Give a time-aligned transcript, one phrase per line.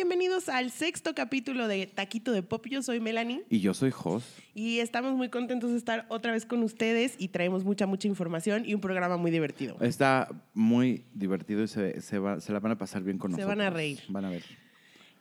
[0.00, 2.66] bienvenidos al sexto capítulo de Taquito de Pop.
[2.66, 4.24] Yo soy Melanie Y yo soy Jos.
[4.54, 8.64] y estamos muy contentos de estar otra vez con ustedes y traemos mucha, mucha información
[8.66, 9.78] y un programa muy divertido.
[9.80, 13.38] Está muy divertido y se, se, va- se la van a pasar bien con Se
[13.38, 13.56] nosotros.
[13.56, 14.00] van a reír.
[14.08, 14.42] Van a ver.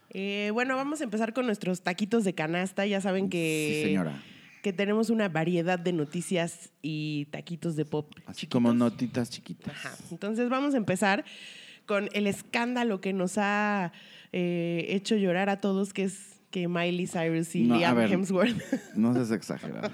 [0.09, 2.85] Eh, bueno, vamos a empezar con nuestros taquitos de canasta.
[2.85, 4.21] Ya saben que, Sí, señora.
[4.61, 8.11] que tenemos una variedad de noticias y taquitos de pop.
[8.25, 8.49] Así chiquitos.
[8.57, 9.73] como notitas chiquitas.
[9.73, 9.95] Ajá.
[10.11, 11.23] Entonces vamos a empezar
[11.85, 13.91] con el escándalo que nos ha
[14.31, 18.11] eh, hecho llorar a todos, que es que Miley Cyrus y No, Liam ver.
[18.13, 18.55] Hemsworth.
[18.95, 19.91] No seas exagerado.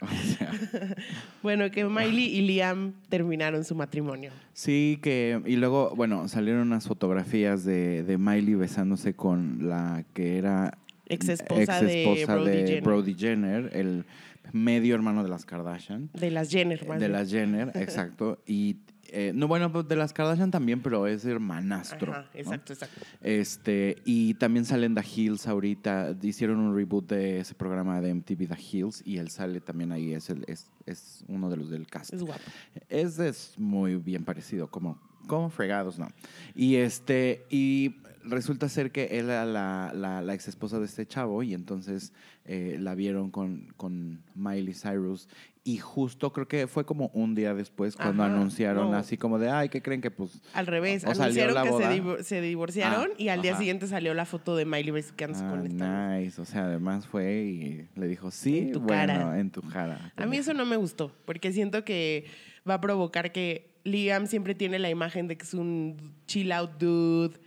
[0.00, 0.50] O sea,
[1.42, 4.30] bueno, que Miley y Liam terminaron su matrimonio.
[4.52, 5.40] sí, que.
[5.46, 10.76] Y luego, bueno, salieron unas fotografías de, de Miley besándose con la que era.
[11.06, 12.82] Ex esposa de exesposa Brody de Jenner.
[12.82, 14.04] Brody Jenner, el
[14.52, 16.10] medio hermano de las Kardashian.
[16.12, 17.12] De las Jenner, más De bien.
[17.12, 18.38] las Jenner, exacto.
[18.46, 18.76] Y.
[19.14, 22.12] eh, no, bueno, pues de las Kardashian también, pero es hermanastro.
[22.12, 22.40] Ajá, ¿no?
[22.40, 23.00] exacto, exacto.
[23.20, 26.16] Este, y también salen The Hills ahorita.
[26.22, 30.14] Hicieron un reboot de ese programa de MTV The Hills y él sale también ahí.
[30.14, 32.14] Es, el, es, es uno de los del cast.
[32.14, 32.40] Es guapo.
[32.88, 36.08] Es, es muy bien parecido, como, como fregados, ¿no?
[36.54, 41.06] Y este, y resulta ser que él era la, la, la ex esposa de este
[41.06, 42.12] chavo y entonces
[42.44, 45.28] eh, la vieron con, con Miley Cyrus.
[45.64, 48.96] Y justo creo que fue como un día después cuando Ajá, anunciaron no.
[48.96, 51.94] así como de, ay, ¿qué creen que pues Al revés, anunciaron que se, boda.
[51.94, 55.50] divor- se divorciaron Ah, y al día siguiente salió la foto de Miley besuqueándose Ah,
[55.50, 56.18] con esta.
[56.18, 56.40] nice.
[56.40, 59.38] O sea, además fue y le dijo, sí, En tu bueno, cara.
[59.38, 60.12] en tu cara.
[60.16, 62.24] A mí eso no me gustó, porque siento que
[62.68, 66.72] va a provocar que Liam siempre tiene la imagen de que es un chill out
[66.80, 67.38] dude,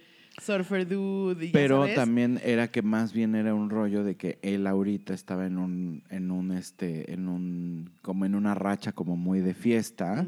[0.41, 1.45] surfer dude.
[1.45, 1.95] y ya Pero sabes.
[1.95, 6.03] también era que más bien era un rollo de que él ahorita estaba en un,
[6.09, 10.25] en un, este, en un, como en una racha como muy de fiesta.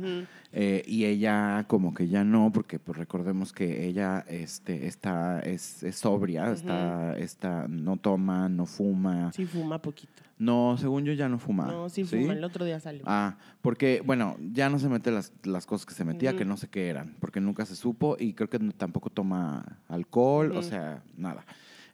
[0.54, 5.84] Eh, y ella como que ya no, porque pues recordemos que ella este, está, es,
[5.84, 9.32] es sobria, está, está, no toma, no fuma.
[9.34, 10.24] Sí, fuma poquito.
[10.40, 11.66] No, según yo ya no fuma.
[11.66, 12.34] No, sí fuma.
[12.34, 13.04] El otro día salió.
[13.06, 16.58] Ah, porque, bueno, ya no se mete las, las cosas que se metía, que no
[16.58, 21.04] sé qué eran, porque nunca se supo y creo que tampoco toma alcohol, o sea,
[21.16, 21.46] nada.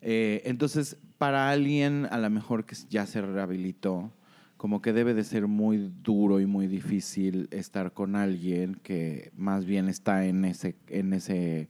[0.02, 4.12] Eh, entonces, para alguien a lo mejor que ya se rehabilitó,
[4.58, 9.66] como que debe de ser muy duro y muy difícil estar con alguien que más
[9.66, 11.70] bien está en ese, en ese,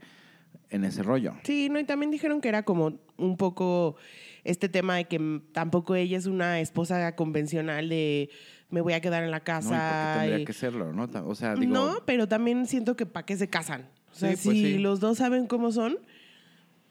[0.70, 1.34] en ese rollo.
[1.44, 3.96] Sí, no, y también dijeron que era como un poco
[4.44, 8.30] este tema de que tampoco ella es una esposa convencional de
[8.70, 9.44] me voy a quedar en la ¿no?
[9.44, 9.70] Casa.
[9.70, 11.08] porque tendría y- que serlo, ¿no?
[11.28, 13.88] O sea, digo, no, pero también siento que para qué se casan.
[14.12, 14.78] O sea, Sí, pues si sí.
[14.80, 15.98] los dos saben cómo son,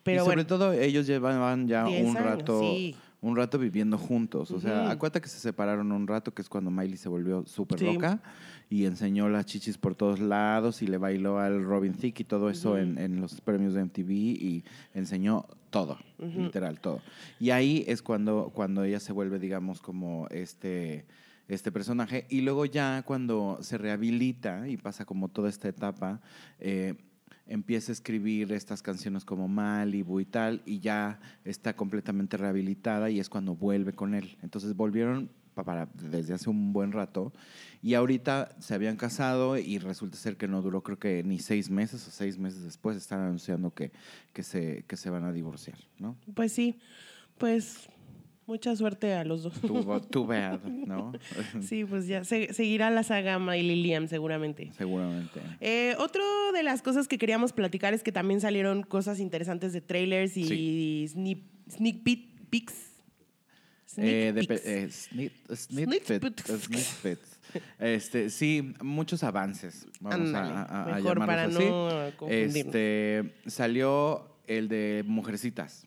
[0.02, 0.46] pero y sobre bueno.
[0.46, 2.96] todo ellos llevaban ya 10 un años, rato, sí.
[3.20, 4.50] un rato viviendo juntos.
[4.50, 4.90] O sea, Ujú.
[4.92, 7.84] acuérdate que se separaron un rato, que es cuando Miley se volvió súper Sí.
[7.86, 8.20] loca
[8.70, 12.50] y enseñó las chichis por todos lados y le bailó al Robin Thicke y todo
[12.50, 12.78] eso Ujú.
[12.78, 14.64] en, en los premios de MTV y
[14.94, 16.40] enseñó todo, Ujú.
[16.40, 17.00] literal, todo.
[17.40, 21.04] Y ahí es cuando, cuando ella se vuelve, digamos, como este
[21.48, 26.20] este personaje y luego ya cuando se rehabilita y pasa como toda esta etapa
[26.60, 26.94] eh,
[27.46, 33.18] empieza a escribir estas canciones como Malibu y tal, y ya está completamente rehabilitada y
[33.20, 34.38] es cuando vuelve con él.
[34.42, 37.32] Entonces volvieron para, desde hace un buen rato
[37.82, 41.68] y ahorita se habían casado y resulta ser que no duró creo que ni seis
[41.70, 43.92] meses o seis meses después están anunciando que,
[44.32, 46.16] que, se, que se van a divorciar, ¿no?
[46.34, 46.78] Pues sí,
[47.38, 47.88] pues
[48.46, 49.60] mucha suerte a los dos.
[49.60, 51.12] Too, too bad, ¿no?
[51.60, 54.72] sí, pues ya se- seguirá la saga Miley Liam seguramente.
[54.76, 55.40] Seguramente.
[55.60, 59.80] Eh, otro de las cosas que queríamos platicar es que también salieron cosas interesantes de
[59.80, 61.38] trailers y sneak,
[61.70, 62.91] sneak peek- peeks.
[63.98, 65.30] Eh, de eh, snit-
[66.20, 66.62] peeks.
[66.64, 67.38] snippets.
[67.78, 69.86] Este, sí, muchos avances.
[70.00, 72.20] Vamos Ándale, a, a- a mejor para llamarlos así.
[72.20, 72.28] no.
[72.28, 75.86] Este, salió el de Mujercitas.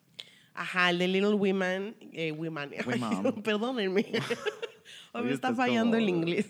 [0.54, 1.96] Ajá, el de Little Women.
[2.14, 2.72] Eh, women.
[2.86, 3.42] Women.
[3.42, 4.06] Perdónenme.
[5.14, 6.48] Hoy me está fallando el inglés.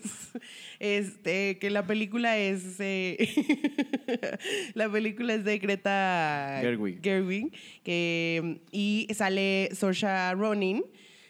[0.78, 2.76] Este, que la película es.
[2.80, 4.36] eh,
[4.74, 7.00] la película es de Greta Gerwig.
[7.02, 7.52] Gerwig,
[7.82, 10.84] que, y sale Saoirse Ronin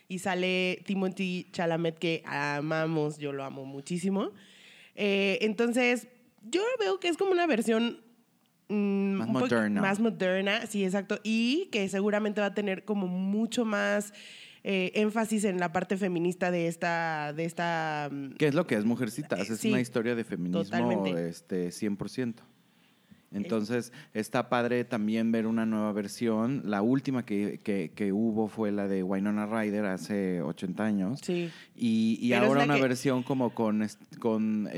[0.08, 4.30] y sale Timothy Chalamet, que amamos, yo lo amo muchísimo.
[4.94, 6.08] Eh, entonces,
[6.42, 8.00] yo veo que es como una versión
[8.68, 9.80] mm, Más moderna.
[9.80, 11.18] Más moderna, sí, exacto.
[11.22, 14.12] Y que seguramente va a tener como mucho más
[14.64, 18.74] eh, énfasis en la parte feminista de esta, de esta mm, ¿Qué es lo que
[18.76, 19.48] es Mujercitas?
[19.48, 21.28] Es Sí, una historia de feminismo totalmente.
[21.28, 22.34] este, 100%.
[23.32, 26.62] Entonces, está padre también ver una nueva versión.
[26.64, 31.20] La última que, que- que hubo fue la de Winona Ryder hace 80 años.
[31.22, 31.50] Sí.
[31.74, 33.86] Y, y ahora una que- versión como con,
[34.20, 34.68] con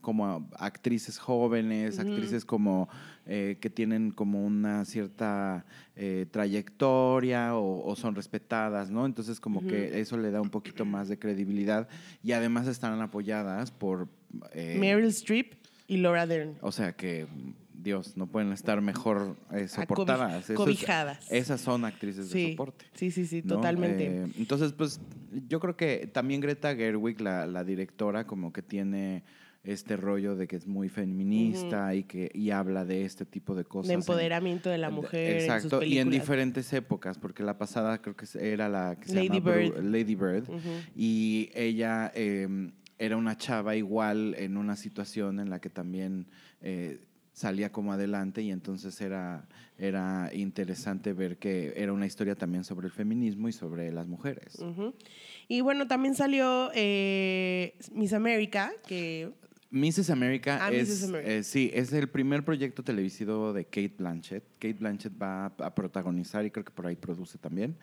[0.00, 2.88] como actrices jóvenes, actrices como
[3.26, 5.64] eh, que tienen como una cierta
[5.96, 9.06] eh, trayectoria o, o son respetadas, ¿no?
[9.06, 11.88] Entonces como que eso le da un poquito más de credibilidad
[12.22, 14.08] y además están apoyadas por...
[14.52, 15.54] eh, Meryl Streep
[15.86, 16.56] y Laura Dern.
[16.60, 17.26] o sea que,
[17.74, 20.44] Dios, no pueden estar mejor eh, soportadas.
[20.44, 21.30] Eso es- cobijadas.
[21.30, 22.86] esas son actrices de soporte.
[22.94, 23.56] sí, sí, sí, ¿no?
[23.56, 24.06] totalmente.
[24.06, 25.00] Eh, entonces, pues
[25.48, 29.22] yo creo que también Greta Gerwig, la, la directora, como que tiene
[29.64, 33.64] este rollo de que es muy feminista y que y habla de este tipo de
[33.64, 33.88] cosas.
[33.88, 35.36] de en- empoderamiento de la mujer.
[35.42, 39.08] Exacto, en sus y en diferentes épocas, porque la pasada creo que era la que
[39.08, 39.82] se llama Bird.
[39.84, 40.44] Lady Bird,
[40.96, 46.26] y ella eh, era una chava igual en una situación en la que también
[46.60, 47.00] eh,
[47.32, 52.86] salía como adelante y entonces era, era interesante ver que era una historia también sobre
[52.86, 54.62] el feminismo y sobre las mujeres.
[55.48, 59.32] Y bueno, también salió eh, Miss America, que
[59.70, 60.10] Mrs.
[60.10, 61.04] America Ah, es, Mrs.
[61.08, 61.30] America.
[61.32, 64.44] eh, sí, es el primer proyecto televisivo de Kate Blanchett.
[64.60, 67.76] Kate Blanchett va a, a protagonizar y creo que por ahí produce también,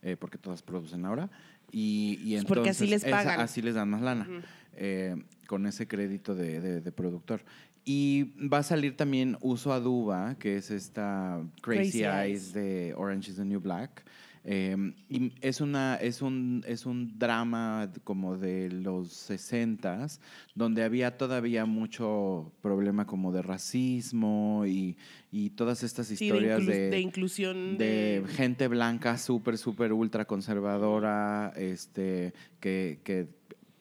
[0.00, 1.28] eh, porque todas producen ahora.
[1.76, 3.34] Y, y porque así entonces les pagan.
[3.34, 4.28] esa- así les dan más lana,
[4.76, 5.16] eh,
[5.48, 7.40] con ese crédito de, de- de productor.
[7.84, 12.52] Y va a salir también Uso Aduba, que es esta Crazy, Crazy Eyes, Eyes.
[12.54, 14.04] de Orange is the New Black.
[14.46, 14.76] Eh,
[15.08, 20.06] y es, una, es, un, es un drama como de los 60
[20.54, 24.98] donde había todavía mucho problema como de racismo y,
[25.32, 29.56] y todas estas sí, de, historias inclu- de, de inclusión de de, gente blanca súper,
[29.56, 33.28] súper ultra conservadora, este, que, que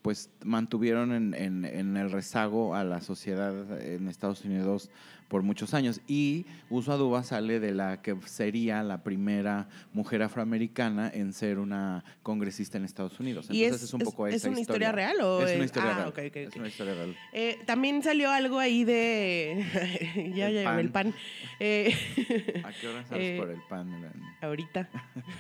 [0.02, 4.90] pues mantuvieron en, en- en el rezago a la sociedad en Estados Unidos
[5.34, 6.00] por muchos años.
[6.08, 12.04] Y Uso Aduba sale de la que sería la primera mujer afroamericana en ser una
[12.22, 13.48] congresista en Estados Unidos.
[13.50, 14.90] ¿Y Entonces es- es, un poco es- es una historia.
[14.90, 16.08] historia real o es una historia ah, real?
[16.10, 16.56] ok, ok, Es ok.
[16.58, 17.18] una historia real.
[17.34, 19.66] Eh, también salió algo ahí de.
[20.36, 20.80] ya, El ya, pan.
[20.80, 21.14] el pan.
[21.60, 21.96] Eh,
[22.64, 24.12] ¿A qué hora sales Eh, por el pan?
[24.40, 24.88] Ahorita.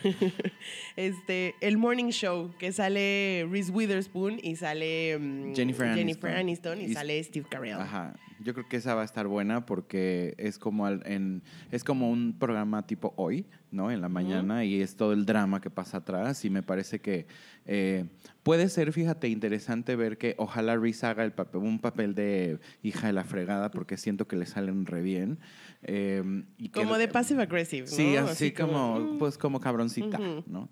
[0.95, 6.73] este, el Morning Show, que sale Reese Witherspoon y sale mm, Jennifer Jennifer Aniston.
[6.75, 7.75] Aniston y, Y- sale Steve Carell.
[7.79, 8.15] Ajá.
[8.43, 11.41] Yo creo que esa va a estar buena porque es como al- en
[11.71, 13.89] es como un programa tipo hoy, ¿no?
[13.91, 17.25] En la mañana y es todo el drama que pasa atrás y me parece que
[17.65, 18.05] eh,
[18.43, 23.07] puede ser, fíjate, interesante ver que ojalá Reese haga el papel, un papel de hija
[23.07, 25.39] de la fregada porque siento que le salen re bien.
[25.83, 26.23] eh,
[26.57, 27.83] y que- Como de passive aggressive.
[27.83, 27.87] ¿no?
[27.95, 30.17] Sí, así, como, mm, pues como cabroncita.
[30.47, 30.69] ¿no?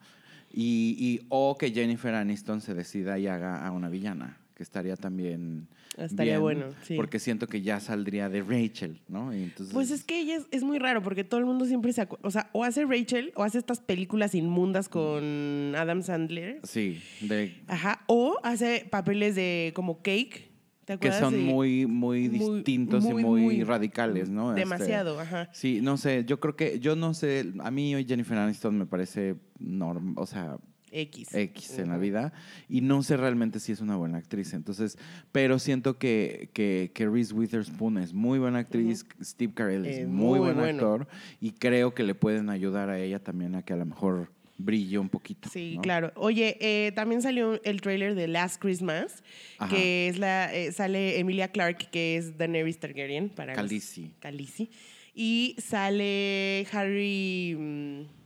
[0.54, 4.96] Y, y- o que Jennifer Aniston se decida y haga a una villana, que estaría
[4.96, 5.68] también
[5.98, 6.96] Estaría bien, bueno, sí.
[6.96, 9.34] Porque siento que ya saldría de Rachel, ¿no?
[9.36, 11.92] Y entonces, Pues es que ella es, es muy raro porque todo el mundo siempre
[11.94, 16.60] se O sea, o hace Rachel o hace estas películas inmundas con Adam Sandler.
[16.64, 18.04] Sí, de, Ajá.
[18.06, 20.52] O hace papeles de como Cake.
[20.86, 24.52] ¿Te que son muy, muy distintos muy, y muy, muy- radicales, ¿no?
[24.52, 25.50] Este, Demasiado, ajá.
[25.54, 28.86] sí, no sé, yo creo que, yo no sé, a mí hoy Jennifer Aniston me
[28.86, 30.58] parece normal, o sea,
[30.92, 31.34] X.
[31.34, 32.34] X en la vida
[32.70, 34.54] y no sé realmente si es una buena actriz.
[34.54, 34.98] Entonces,
[35.32, 40.40] pero siento que, que, que Reese Witherspoon es muy buena actriz, Steve Carell es muy,
[40.40, 40.70] muy buen bueno.
[40.74, 41.08] actor
[41.40, 44.98] y creo que le pueden ayudar a ella también a que a lo mejor brille
[45.00, 45.50] un poquito.
[45.50, 45.82] Sí, ¿no?
[45.82, 46.12] claro.
[46.16, 49.24] Oye, eh, también salió el tráiler de Last Christmas,
[49.58, 49.74] Ajá.
[49.74, 54.14] que es la eh, sale Emilia Clarke, que es Daenerys Targaryen para Khaleesi.
[54.20, 54.70] Khaleesi.
[55.14, 58.21] Y sale Harry mm,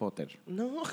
[0.00, 0.38] Potter.
[0.46, 0.82] no.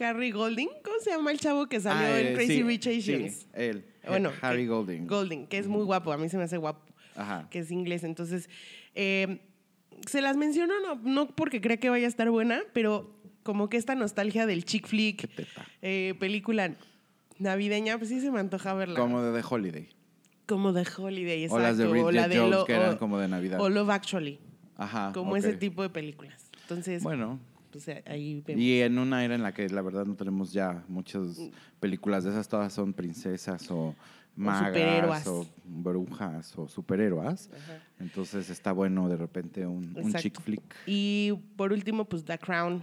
[0.00, 2.84] Harry Golding, ¿cómo se llama el chavo que salió Ah, en eh, Crazy sí, Rich
[2.84, 3.46] sí, Asians?
[3.54, 3.84] él.
[4.06, 5.06] Bueno, Harry que- Golding.
[5.06, 6.80] Golding, que es muy guapo, a mí se me hace guapo,
[7.14, 7.46] Ajá.
[7.50, 8.02] que es inglés.
[8.02, 8.48] Entonces,
[8.94, 9.40] eh,
[10.08, 13.14] se las menciono no, no porque crea que vaya a estar buena, pero
[13.44, 15.28] como que esta nostalgia del chick flick,
[15.82, 16.74] eh, película
[17.38, 18.98] navideña, pues sí se me antoja verla.
[18.98, 19.88] Como de The Holiday.
[20.46, 21.62] Como de Holiday, exacto.
[21.62, 23.60] O las de o la de Jones Lo- que eran o- como de Navidad.
[23.60, 24.40] O Love Actually,
[24.80, 25.12] Ajá.
[25.12, 26.50] como ese tipo de películas.
[26.62, 27.38] Entonces, Bueno,
[27.70, 28.60] pues ahí vemos.
[28.62, 31.38] Y en una era en la que la verdad no tenemos ya muchas
[31.78, 33.94] películas de esas, todas son princesas o
[34.36, 35.26] magas superhéroas.
[35.26, 37.50] o brujas o superhéroes.
[37.52, 37.82] Ajá.
[37.98, 40.62] Entonces está bueno de repente un, un chick flick.
[40.86, 42.82] Y por último, pues The Crown.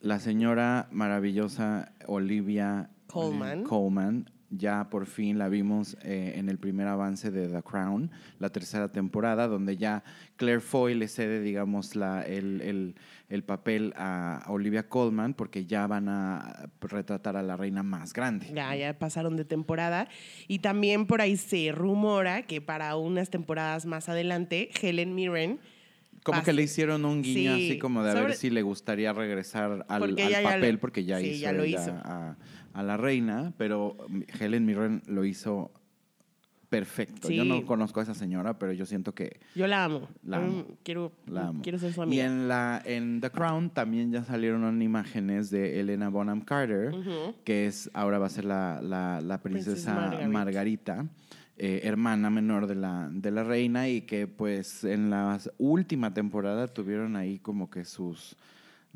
[0.00, 3.62] La señora maravillosa Olivia Colman.
[3.64, 8.50] Colman ya por fin la vimos eh, en el primer avance de The Crown, la
[8.50, 10.04] tercera temporada, donde ya
[10.36, 12.94] Claire Foy le cede, digamos, la, el, el-
[13.30, 18.46] el papel a Olivia Colman, porque ya van a retratar a la reina más grande.
[18.54, 20.06] Ya, ya pasaron de temporada.
[20.48, 25.60] Y también por ahí se rumora que para unas temporadas más adelante, Helen Mirren,
[26.24, 28.60] Como que le hicieron un guiño Sí, así como de a sobre- ver si le
[28.60, 31.90] gustaría regresar al, al ya papel, porque ya sí, hizo, ya lo hizo.
[32.04, 32.36] A,
[32.74, 33.96] a la reina, pero
[34.40, 35.70] Helen Mirren lo hizo
[36.68, 37.28] perfecto.
[37.28, 40.08] Yo no conozco a esa señora, pero yo siento que yo la amo.
[40.24, 40.64] La Mm, amo.
[40.82, 41.60] Quiero, la amo.
[41.62, 42.24] quiero ser su Y amiga.
[42.24, 46.94] en, la, en The Crown también ya salieron imágenes de Elena Bonham Carter,
[47.44, 50.18] que es ahora va a ser la, la- la princesa.
[50.28, 51.04] Margarita,
[51.58, 56.68] eh, hermana menor de la, de la reina, y que pues en la última temporada
[56.68, 58.34] tuvieron ahí como que sus,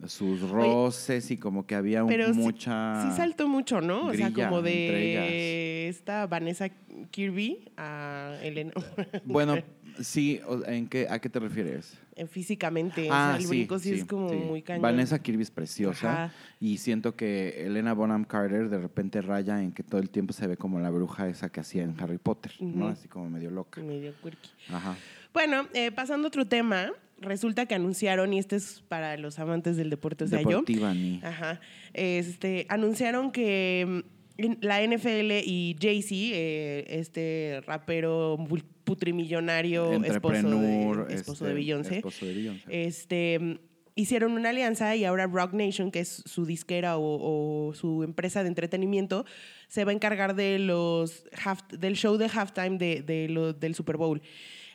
[0.07, 3.03] sus roces y como que había un- Pero mucha...
[3.11, 4.07] Sí saltó mucho, ¿no?
[4.07, 6.69] O sea, como de esta Vanessa
[7.11, 8.73] Kirby a Elena.
[9.25, 9.57] Bueno,
[10.00, 11.99] sí, ¿en qué, ¿a qué te refieres?
[12.29, 13.09] Físicamente.
[13.11, 14.37] Ah, o sea, el sí, brinco sí, sí, es como sí.
[14.37, 14.83] muy cañón.
[14.83, 16.35] Vanessa Kirby es preciosa Ajá.
[16.61, 20.47] y siento que Elena Bonham Carter de repente raya en que todo el tiempo se
[20.47, 22.88] ve como la bruja esa que hacía en Harry Potter, ¿no?
[22.88, 23.83] Así como medio loca.
[23.83, 24.50] Medio quirky.
[24.71, 24.97] Ajá.
[25.35, 29.76] Bueno, eh, pasando a otro tema, resulta que anunciaron, y este es para los amantes
[29.76, 30.62] del deporte, o sea, yo.
[30.94, 31.20] Ni.
[31.23, 31.61] Ajá.
[31.94, 34.02] Este, anunciaron que
[34.38, 38.37] mm, la NFL y Jay-Z, eh, este rapero
[38.85, 42.64] putrimillonario, esposo de, esposo este, de Beyoncé, Esposo de Beyoncé.
[42.87, 43.54] este, mm,
[43.94, 48.42] hicieron una alianza y ahora Rock Nation, que es su disquera o, o su empresa
[48.42, 49.25] de entretenimiento,
[49.68, 53.75] se va a encargar de los half- del show de halftime de, de lo- del
[53.75, 54.20] Super Bowl.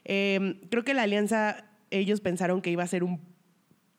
[0.05, 3.19] Eh, creo que la alianza, ellos pensaron que iba a ser un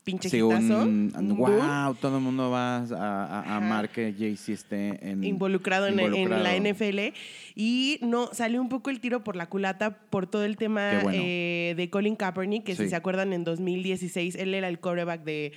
[0.05, 3.57] pinche Sí, hitazo, un, wow, todo el mundo va a, a- a Ajá.
[3.59, 6.11] amar que Jay-Z esté en, involucrado en, en
[6.43, 6.59] la involucrado.
[6.75, 7.15] NFL
[7.55, 11.19] y no salió un poco el tiro por la culata por todo el tema bueno.
[11.23, 15.53] eh, de Colin Kaepernick que si se acuerdan en 2016 él era el quarterback de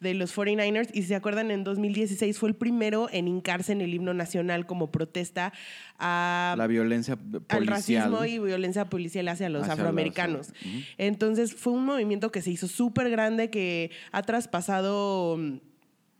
[0.00, 3.80] de los 49ers y si se acuerdan en 2016 fue el primero en hincarse en
[3.80, 5.52] el himno nacional como protesta
[5.98, 7.66] a La violencia al policial.
[7.66, 10.52] racismo y violencia policial hacia los Hacia los- afroamericanos.
[10.98, 15.58] Entonces fue un movimiento que se hizo súper grande, que ha traspasado mm,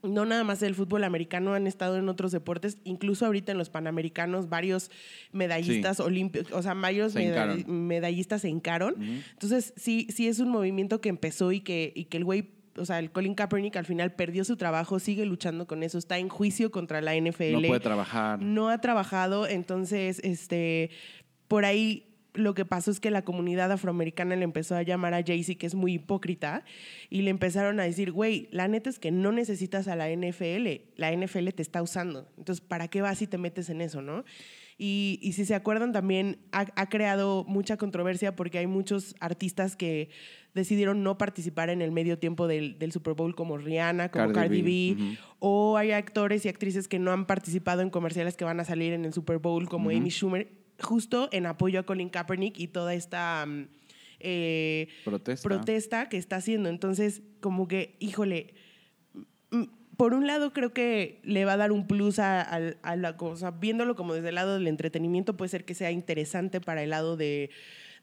[0.01, 3.69] no nada más el fútbol americano, han estado en otros deportes, incluso ahorita en los
[3.69, 4.91] panamericanos varios
[5.33, 8.95] medallistas olímpicos, o sea, varios Se medallistas se hincaron.
[9.33, 12.58] Entonces sí, sí es un movimiento que empezó y que, y que el güey...
[12.79, 16.17] O sea, el Colin Kaepernick al final perdió su trabajo, sigue luchando con eso, está
[16.17, 18.41] en juicio contra la NFL No puede trabajar.
[18.41, 20.89] no ha trabajado, entonces, este,
[21.47, 25.23] por ahí lo que pasó es que la comunidad afroamericana le empezó a llamar a
[25.23, 26.63] Jay-Z, que es muy hipócrita,
[27.09, 30.67] y le empezaron a decir, güey, la neta es que no necesitas a la NFL,
[30.95, 34.23] la NFL te está usando, entonces, ¿para qué vas y te metes en eso, no?
[34.81, 39.75] Y, y si se acuerdan, también ha, ha creado mucha controversia porque hay muchos artistas
[39.75, 40.09] que
[40.53, 44.57] decidieron no participar en el medio tiempo del, del Super Bowl, como Rihanna, como Cardi
[44.61, 48.59] Cardi, B, o hay actores y actrices que no han participado en comerciales que van
[48.59, 50.47] a salir en el Super Bowl, como Amy Schumer,
[50.81, 53.67] justo en apoyo a Colin Kaepernick y toda esta mm,
[54.21, 55.47] eh, Protesta.
[55.47, 56.69] protesta que está haciendo.
[56.69, 58.53] Entonces, como que, híjole,
[59.51, 59.63] mm,
[59.97, 63.17] por un lado creo que le va a dar un plus a, a- a la
[63.17, 66.89] cosa, viéndolo como desde el lado del entretenimiento, puede ser que sea interesante para el
[66.91, 67.49] lado de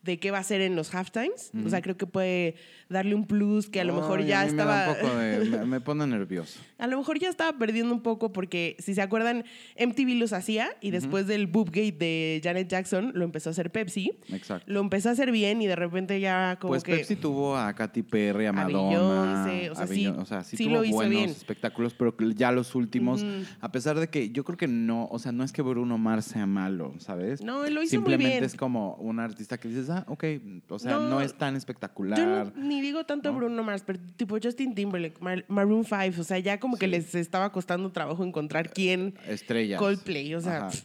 [0.06, 1.50] de qué va a ser en los halftimes.
[1.64, 2.54] O sea, creo que puede
[2.88, 4.92] darle un plus que a lo mejor ya a mí me da estaba...
[4.92, 6.60] un poco de- me, me pone nervioso.
[6.78, 9.44] A lo mejor ya estaba perdiendo un poco porque, si se acuerdan,
[9.78, 14.12] MTV los hacía y después del boobgate de Janet Jackson lo empezó a hacer Pepsi.
[14.32, 14.64] Exacto.
[14.72, 16.96] Lo empezó a hacer bien y de repente ya como Pues que...
[16.96, 19.44] Pepsi tuvo a Katy Perry, a A Madonna.
[19.46, 21.30] Beyoncé, o sea, a sí- o sea, sí, sí tuvo lo hizo buenos bien.
[21.30, 23.24] espectáculos, pero ya los últimos,
[23.60, 26.26] a pesar de que yo creo que no, o sea, no es que Bruno Mars
[26.26, 27.42] sea malo, ¿sabes?
[27.42, 28.44] No, él lo hizo muy Simplemente bien.
[28.44, 30.24] es como un artista que dices, ah, ok,
[30.68, 32.18] o sea, no, No, es tan espectacular.
[32.18, 33.38] Yo no- ni digo tanto ¿no?
[33.38, 37.14] Bruno Mars, pero tipo Justin Timberlake, Mar- Maroon 5, o sea, ya como que les
[37.14, 39.14] estaba costando trabajo encontrar quién...
[39.26, 39.78] Estrellas.
[39.78, 40.78] Coldplay, o sea, Ajá.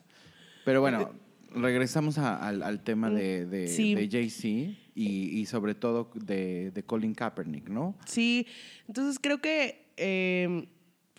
[0.65, 1.11] Pero bueno,
[1.55, 3.95] regresamos a- al, al tema de, de, Mm, Sí.
[3.95, 4.47] de Jay-Z
[4.95, 7.95] y, y sobre todo de, de Colin Kaepernick, ¿no?
[8.05, 8.47] Sí,
[8.87, 9.85] entonces creo que...
[9.97, 10.67] eh,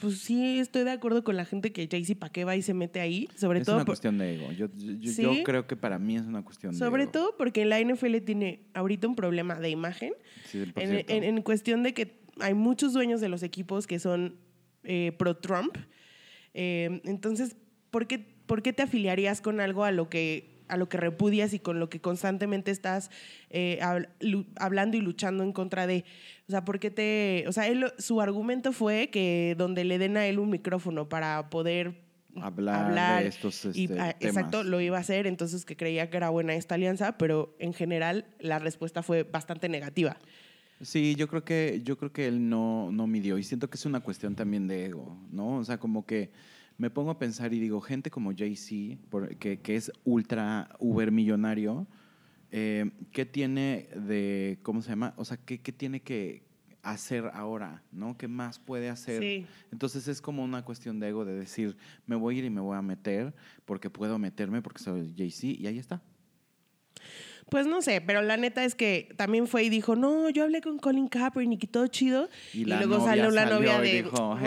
[0.03, 2.75] pues sí, estoy de acuerdo con la gente que Jay-Z para qué va y se
[2.75, 4.51] mete ahí, sobre es todo una por- cuestión de ego.
[4.53, 5.43] Yo, yo- yo ¿Sí?
[5.45, 7.13] creo que para mí es una cuestión de Sobre ego.
[7.13, 10.13] todo porque la NFL tiene ahorita un problema de imagen.
[10.45, 14.37] Sí, En, en- en cuestión de que hay muchos dueños de los equipos que son
[14.85, 15.77] eh, pro-Trump.
[16.55, 17.57] Eh, entonces,
[17.91, 21.53] ¿por qué, ¿por qué te afiliarías con algo a lo que a lo que repudias
[21.53, 23.11] y con lo que constantemente estás
[23.51, 23.79] eh,
[24.57, 26.05] hablando y luchando en contra de,
[26.49, 30.17] o sea, ¿por qué te, o sea, él, su argumento fue que donde le den
[30.17, 32.01] a él un micrófono para poder
[32.41, 34.15] hablar, de estos este, temas.
[34.21, 37.75] exacto, lo iba a hacer, entonces que creía que era buena esta alianza, pero en
[37.75, 40.17] general la respuesta fue bastante negativa.
[40.81, 43.39] Sí, yo creo que, yo creo que él no, no midió.
[43.39, 45.59] Y siento que es una cuestión también de ego, ¿no?
[45.59, 46.33] O sea, como que
[46.79, 48.99] me pongo a pensar y digo, gente como Jay-Z,
[49.39, 51.87] que, que es ultra uber millonario,
[52.51, 55.15] eh, ¿qué tiene de, ¿cómo se llama?
[55.17, 56.43] O sea, ¿qué, qué tiene que
[56.83, 58.17] hacer ahora, ¿no?
[58.19, 59.23] ¿Qué más puede hacer?
[59.23, 59.47] Sí.
[59.71, 61.77] Entonces es como una cuestión de ego de decir,
[62.07, 63.33] me voy a ir y me voy a meter
[63.65, 66.03] porque puedo meterme porque soy Jay-Z y ahí está.
[67.49, 70.63] Pues no sé, pero la neta es que también fue y dijo, no, yo hablé
[70.63, 72.29] con Colin Kaepernick y todo chido.
[72.55, 74.39] Y luego salió la novia de, dijo,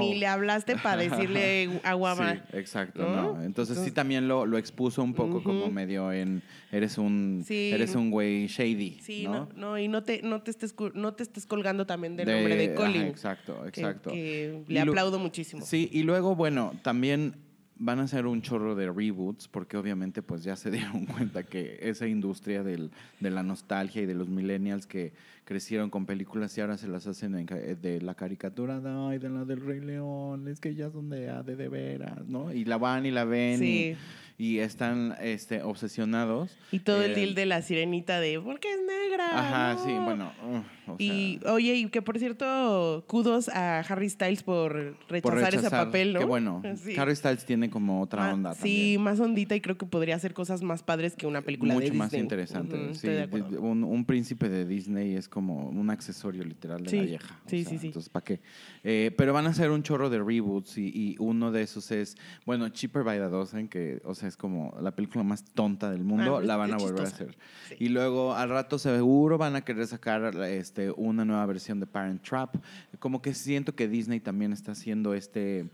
[0.00, 2.34] ni le hablaste para decirle a Guama.
[2.34, 3.34] Sí, exacto, ¿no?
[3.34, 3.42] ¿no?
[3.44, 6.42] Entonces, sí también lo, lo expuso un poco como medio en
[6.72, 7.70] eres un Sí.
[7.72, 9.48] eres un güey shady, Sí, ¿no?
[9.54, 12.34] no, no, y no te, no, te estés, no te estés colgando también del De-
[12.34, 13.02] nombre de ajá, Colin.
[13.02, 14.10] exacto, que- exacto.
[14.10, 15.64] que le aplaudo muchísimo.
[15.64, 17.34] Sí, y luego, bueno, también
[17.82, 21.78] van a hacer un chorro de reboots, porque obviamente pues ya se dieron cuenta que
[21.82, 25.12] esa industria del, de la nostalgia y de los millennials que
[25.46, 29.18] crecieron con películas y ahora se las hacen en eh, de la caricatura de, ay,
[29.18, 32.52] de la del Rey León, es que ya son de, ah, de, de veras, ¿no?
[32.52, 33.96] Y la van y la ven Sí.
[34.38, 36.56] y, y están este, obsesionados.
[36.70, 39.26] Y todo el Eh, deal de la sirenita de, ¿por qué es negra?
[39.32, 39.84] Ajá, No".
[39.84, 40.32] sí, bueno.
[40.48, 45.54] uh, o Y oye, y que por cierto, kudos a Harry Styles por rechazar, por
[45.54, 46.20] ese papel, ¿no?
[46.20, 46.96] Que bueno, Sí.
[46.96, 49.02] Harry Styles tiene como otra onda Sí, también.
[49.02, 51.92] más ondita y creo que podría hacer cosas más padres que una película mucho de
[51.92, 52.22] más Disney.
[52.22, 52.94] interesante.
[52.94, 53.48] Sí, de de- acuerdo.
[53.48, 57.40] de- un, un príncipe de Disney es como un accesorio literal de Sí, la vieja.
[57.44, 57.86] o sí, sea, sí, sí.
[57.88, 58.40] Entonces, ¿para qué?
[58.84, 62.16] Eh, pero van a hacer un chorro de reboots y, y uno de esos es,
[62.46, 66.04] bueno, Cheaper by the Dozen, que, o sea, es como la película más tonta del
[66.04, 67.36] mundo, Ah, la van qué a volver a hacer.
[67.68, 67.74] Sí.
[67.80, 72.22] Y luego al rato seguro van a querer sacar este, una nueva versión de Parent
[72.22, 72.56] Trap.
[72.98, 75.68] Como que siento que Disney también está haciendo este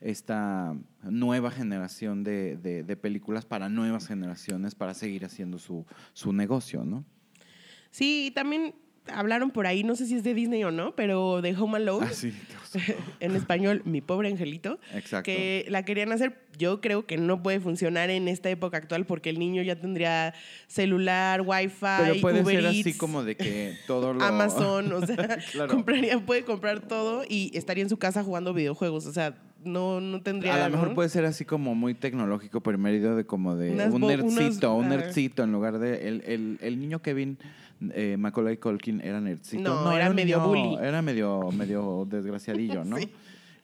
[0.00, 6.32] esta nueva generación de, de- de películas para nuevas generaciones para seguir haciendo su, su
[6.32, 7.04] negocio, ¿no?
[7.92, 8.74] Sí, y también
[9.08, 12.06] hablaron por ahí, no sé si es de Disney o no, pero de Home Alone.
[12.08, 12.32] Ah, sí,
[13.20, 14.78] en español, Mi pobre angelito.
[14.94, 15.24] Exacto.
[15.24, 19.30] Que la querían hacer, yo creo que no puede funcionar en esta época actual porque
[19.30, 20.34] el niño ya tendría
[20.66, 24.22] celular, wifi, Pero puede Uber ser así Eats, como de que todo lo...
[24.22, 25.16] Amazon, o sea,
[25.52, 25.72] Claro.
[25.74, 30.22] compraría, puede comprar todo y estaría en su casa jugando videojuegos, o sea, no, no
[30.22, 30.54] tendría...
[30.54, 30.94] A lo mejor ¿no?
[30.94, 35.42] puede ser así como muy tecnológico, pero de como de Unas un nerdcito, un nerdcito
[35.42, 36.08] en lugar de...
[36.08, 37.38] El, el, el niño Kevin
[37.94, 39.62] eh, Macaulay Culkin era nerdcito.
[39.62, 40.76] No, era un medio niño- bully.
[40.86, 42.96] Era medio, medio desgraciadillo, ¿no?
[43.02, 43.10] Sí.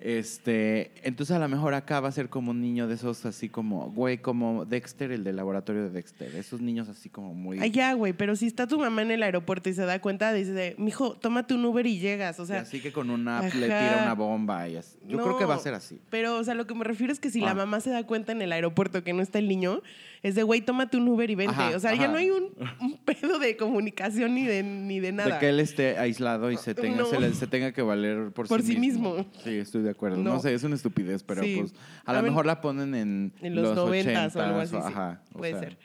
[0.00, 3.48] Este, entonces a lo mejor acá va a ser como un niño de esos así
[3.48, 6.34] como, güey, como Dexter, el del laboratorio de Dexter.
[6.36, 7.58] Esos niños así como muy...
[7.58, 10.32] Ay, ya, güey, pero si está tu mamá en el aeropuerto y se da cuenta,
[10.32, 12.60] dice, mijo, tómate un Uber y llegas, o y sea...
[12.60, 13.90] así que con una app le ajá.
[13.90, 14.96] tira una bomba y así.
[15.06, 16.00] Yo creo que va a No, ser así.
[16.10, 17.46] Pero, o sea, lo que me refiero es que si Ah.
[17.46, 19.82] la mamá se da cuenta en el aeropuerto que no está el niño,
[20.22, 21.54] es de, güey, tómate un Uber y vente.
[21.54, 22.50] Ajá, o sea, ya no hay un,
[22.80, 25.34] un pedo de comunicación ni de, ni de nada.
[25.34, 27.06] De que él esté aislado y se tenga, No.
[27.06, 29.24] se, le- se tenga que valer por, Por sí mismo.
[29.44, 30.16] Sí, estoy de acuerdo.
[30.18, 30.40] No, No.
[30.40, 31.56] sé, es una estupidez, pero Sí.
[31.60, 34.70] pues a, A lo mejor la ponen en, en los noventas o algo 80s, así.
[34.76, 34.82] sí.
[34.84, 35.22] Ajá.
[35.34, 35.78] o Puede sea, ser.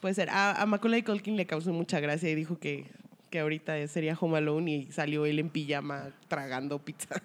[0.00, 0.30] Puede ser.
[0.30, 2.86] A, a Macaulay Culkin le causó mucha gracia y dijo que,
[3.30, 7.22] que ahorita sería Home Alone y salió él en pijama tragando pizza.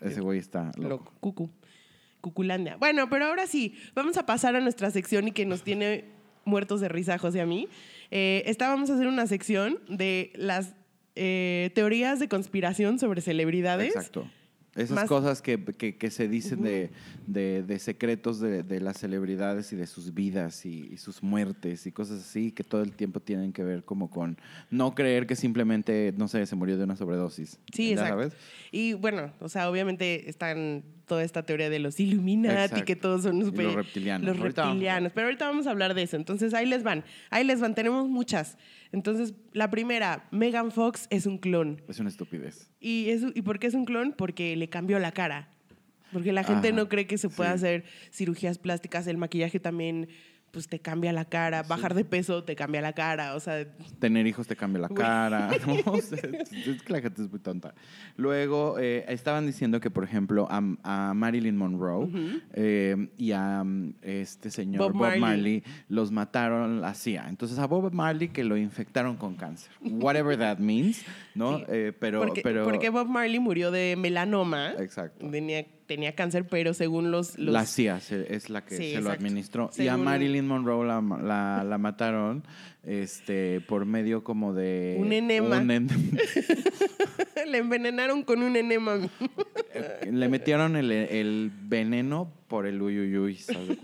[0.00, 0.88] Ese güey está loco.
[0.88, 1.12] Loco.
[1.20, 1.50] Cucu.
[2.22, 2.76] Cuculandia.
[2.76, 6.06] Bueno, pero ahora sí, vamos a pasar a nuestra sección y que nos tiene
[6.46, 7.68] muertos de risa, José, a mí.
[8.10, 10.74] Eh, esta vamos a hacer una sección de las
[11.16, 13.94] eh, teorías de conspiración sobre celebridades.
[13.94, 14.30] Exacto.
[14.74, 16.90] Esas Más- cosas que, que- que se dicen de,
[17.26, 21.86] de- de secretos de, de las celebridades y de sus vidas y, y sus muertes
[21.86, 24.38] y cosas así que todo el tiempo tienen que ver como con
[24.70, 27.60] no creer que simplemente, no sé, se murió de una sobredosis.
[27.72, 28.12] Sí, ¿Ya exacto.
[28.14, 28.32] sabes?
[28.70, 32.84] Y bueno, o sea, obviamente están toda esta teoría de los Illuminati, Exacto.
[32.86, 34.26] que todos son Y súper- los reptilianos.
[34.26, 35.12] Los Ahorita reptilianos.
[35.14, 36.16] Pero ahorita vamos a hablar de eso.
[36.16, 37.04] Entonces, ahí les van.
[37.28, 37.74] Ahí les van.
[37.74, 38.56] Tenemos muchas.
[38.92, 41.82] Entonces, la primera, Megan Fox es un clon.
[41.88, 42.70] Es una estupidez.
[42.78, 44.14] ¿Y, es, ¿Y por qué es un clon?
[44.16, 45.48] Porque le cambió la cara.
[46.12, 47.54] Porque la gente Ajá, no cree que se pueda sí.
[47.54, 49.06] hacer cirugías plásticas.
[49.06, 50.08] El maquillaje también,
[50.52, 51.62] pues te cambia la cara.
[51.62, 53.34] Bajar de peso te cambia la cara.
[53.34, 53.66] O sea,
[53.98, 55.00] Tener hijos te cambia la Güey.
[55.02, 55.50] cara.
[55.66, 55.94] ¿no?
[55.96, 57.74] Es, que la gente es muy tonta.
[58.16, 62.08] Luego, eh, estaban diciendo que, por ejemplo, a, a Marilyn Monroe
[62.52, 63.64] eh, y a
[64.02, 65.64] este señor Bob Bob, Marley.
[65.88, 67.26] Los mataron la CIA.
[67.28, 69.72] Entonces, a Bob Marley que lo infectaron con cáncer.
[69.80, 71.02] Whatever that means,
[71.34, 71.58] ¿no?
[71.62, 74.72] Sí, Eh, pero, porque, pero, porque Bob Marley murió de melanoma.
[74.78, 75.26] Exacto.
[75.30, 77.38] Tenía, tenía cáncer, pero según los...
[77.38, 79.70] los La CIA es la que Sí, se lo administró.
[79.76, 82.44] Y a Marilyn Monroe la, la, la mataron
[82.84, 84.96] este, por medio como de...
[84.98, 85.58] Un enema.
[85.58, 85.88] un
[87.50, 88.98] le envenenaron con un enema.
[90.10, 93.78] Le metieron el, el veneno por el uyuyuy, ¿sabes?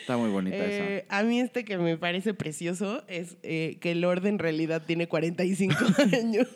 [0.00, 4.26] Está muy bonita Eh, a mí este que me parece precioso es eh, que Lord
[4.26, 5.74] en realidad tiene 45
[6.12, 6.46] años.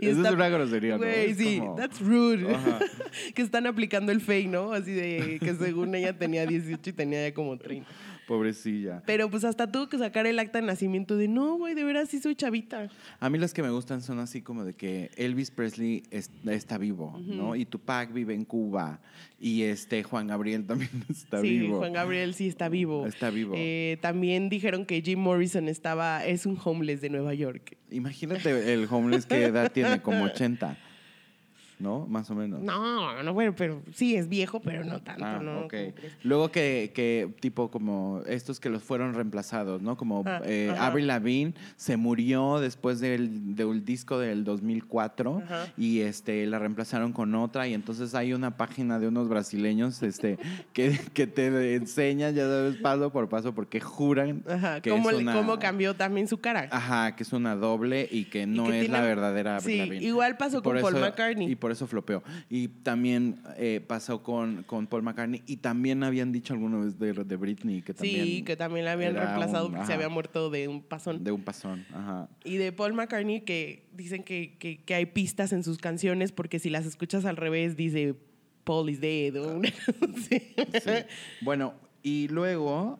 [0.00, 0.98] Y Eso es una grosería, ¿no?
[0.98, 2.50] Güey, Es sí, como- that's rude.
[2.54, 2.78] Ajá.
[3.34, 4.72] que están aplicando el fake, ¿no?
[4.72, 7.86] Así de que según ella tenía 18 y tenía ya como 30.
[8.30, 9.02] Pobrecilla.
[9.06, 12.08] Pero pues hasta tuvo que sacar el acta de nacimiento de no, güey, de veras
[12.10, 12.88] sí soy chavita.
[13.18, 16.78] A mí las que me gustan son así como de que Elvis Presley es- está
[16.78, 17.56] vivo, ¿no?
[17.56, 19.00] Y Tupac vive en Cuba.
[19.40, 21.78] Y este Juan Gabriel también está sí, vivo.
[21.78, 23.04] Juan Gabriel sí está vivo.
[23.04, 23.54] Está vivo.
[23.56, 27.76] Eh, también dijeron que Jim Morrison estaba, es un homeless de Nueva York.
[27.90, 30.76] Imagínate el homeless que edad tiene, como 80,
[31.80, 32.06] ¿no?
[32.06, 32.60] Más o menos.
[32.60, 35.60] No, no, bueno, pero sí es viejo, pero no tanto, Ah, ¿no?
[35.60, 35.70] ok.
[35.74, 35.94] ¿Cómo crees?
[36.22, 39.96] Luego que, que, tipo, como estos que los fueron reemplazados, ¿no?
[39.96, 40.72] Como Ah, eh.
[40.78, 45.66] Avril Lavigne se murió después del, del disco del 2004 Ajá.
[45.76, 50.38] y este, la reemplazaron con otra y entonces hay una página de unos brasileños este,
[50.72, 55.16] que, que te enseñan, ya sabes, paso por paso, porque juran Ajá, que cómo, es
[55.16, 55.32] una...
[55.34, 56.68] cómo cambió también su cara.
[56.70, 59.78] Ajá, que es una doble y que no que es tiene- la verdadera Avril Sí,
[59.78, 60.06] Lavigne.
[60.06, 61.50] igual pasó con Paul eso- McCartney.
[61.50, 62.22] Y por eso flopeó.
[62.48, 65.42] Y también eh, pasó con, con Paul McCartney.
[65.46, 68.24] Y también habían dicho alguna vez de, de Britney que también.
[68.24, 71.22] sí, que también la habían reemplazado un- porque se había muerto de un pasón.
[71.24, 71.84] De un pasón.
[71.92, 72.28] Ajá.
[72.44, 76.58] Y de Paul McCartney que dicen que, que- que hay pistas en sus canciones porque
[76.58, 78.14] si las escuchas al revés dice
[78.64, 80.54] Paul is dead cosa así.
[80.82, 81.04] Sí.
[81.42, 82.98] Bueno, y luego.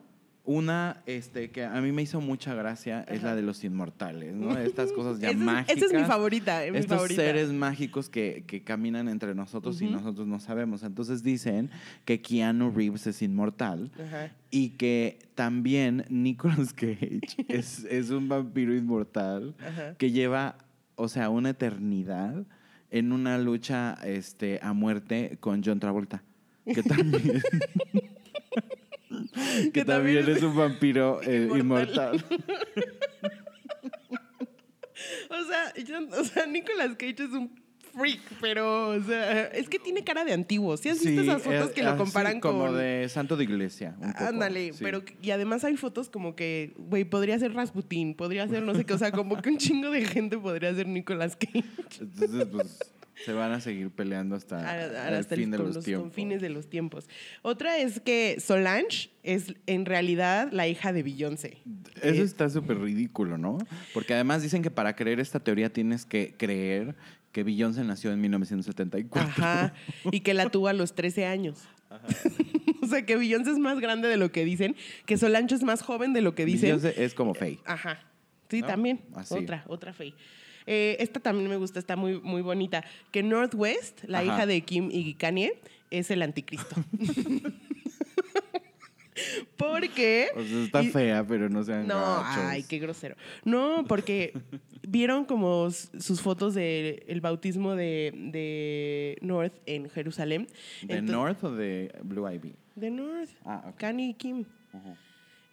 [0.51, 4.57] Una este, que a mí me hizo mucha gracia es la de los inmortales, ¿no?
[4.57, 5.77] Estas cosas ya mágicas.
[5.77, 7.21] Esa es mi favorita, es mi estos favorita.
[7.21, 10.83] seres mágicos que, que caminan entre nosotros y nosotros no sabemos.
[10.83, 11.69] Entonces dicen
[12.03, 14.31] que Keanu Reeves es inmortal Ajá.
[14.49, 19.95] y que también Nicolas Cage es, es un vampiro inmortal Ajá.
[19.95, 20.57] que lleva,
[20.95, 22.45] o sea, una eternidad
[22.89, 26.23] en una lucha este, a muerte con John Travolta,
[26.65, 27.41] que también,
[29.65, 32.23] que Que también también es un vampiro eh, inmortal.
[35.29, 37.49] O sea, yo- o sea, Nicolas Cage es un
[37.93, 40.77] freak, pero o sea, es que tiene cara de antiguo.
[40.77, 43.43] ¿Sí has visto esas fotos eh, que lo así comparan como con de santo de
[43.45, 43.95] iglesia.
[43.99, 44.79] un poco, Ándale, sí.
[44.83, 48.85] pero y además hay fotos como que, güey, podría ser Rasputín, podría ser no sé
[48.85, 51.63] qué, o sea, como que un chingo de gente podría ser Nicolas Cage
[51.99, 52.79] Entonces, pues,
[53.25, 55.85] se van a seguir peleando hasta, a- a- el hasta el- fin de los, los
[55.85, 56.03] tiempos.
[56.03, 57.09] confines de los tiempos.
[57.41, 61.57] Otra es que Solange es en realidad la hija de Beyoncé.
[62.01, 63.57] Eso Eh, está súper ridículo, ¿no?
[63.93, 66.95] Porque además dicen que para creer esta teoría tienes que creer
[67.31, 69.21] que Beyoncé nació en 1974.
[69.29, 69.73] Ajá,
[70.11, 71.59] y que la tuvo a los 13 años.
[72.81, 75.81] o sea, que Beyoncé es más grande de lo que dicen, que Solange es más
[75.81, 76.77] joven de lo que dicen.
[76.77, 77.59] Beyoncé es como Faye.
[77.65, 78.01] Ajá.
[78.49, 78.67] Sí, ¿No?
[78.67, 79.01] también.
[79.15, 79.33] Así.
[79.33, 80.13] Otra, otra fe.
[80.67, 82.83] Eh, esta también me gusta, está muy, muy bonita.
[83.11, 84.25] Que Northwest, la Ajá.
[84.27, 85.53] hija de Kim y Kanye,
[85.89, 86.75] es el anticristo.
[89.57, 90.27] porque.
[90.35, 92.43] O sea, está y- fea, pero no sean No, gachos.
[92.45, 93.15] ay, qué grosero.
[93.43, 94.33] No, porque
[94.87, 100.47] vieron como sus fotos del el bautismo de, de North en Jerusalén.
[100.83, 102.55] ¿De North o de Blue Ivy?
[102.75, 103.29] De North.
[103.45, 103.73] Ah.
[103.77, 104.45] Kanye y Kim.
[104.73, 104.95] Ujú.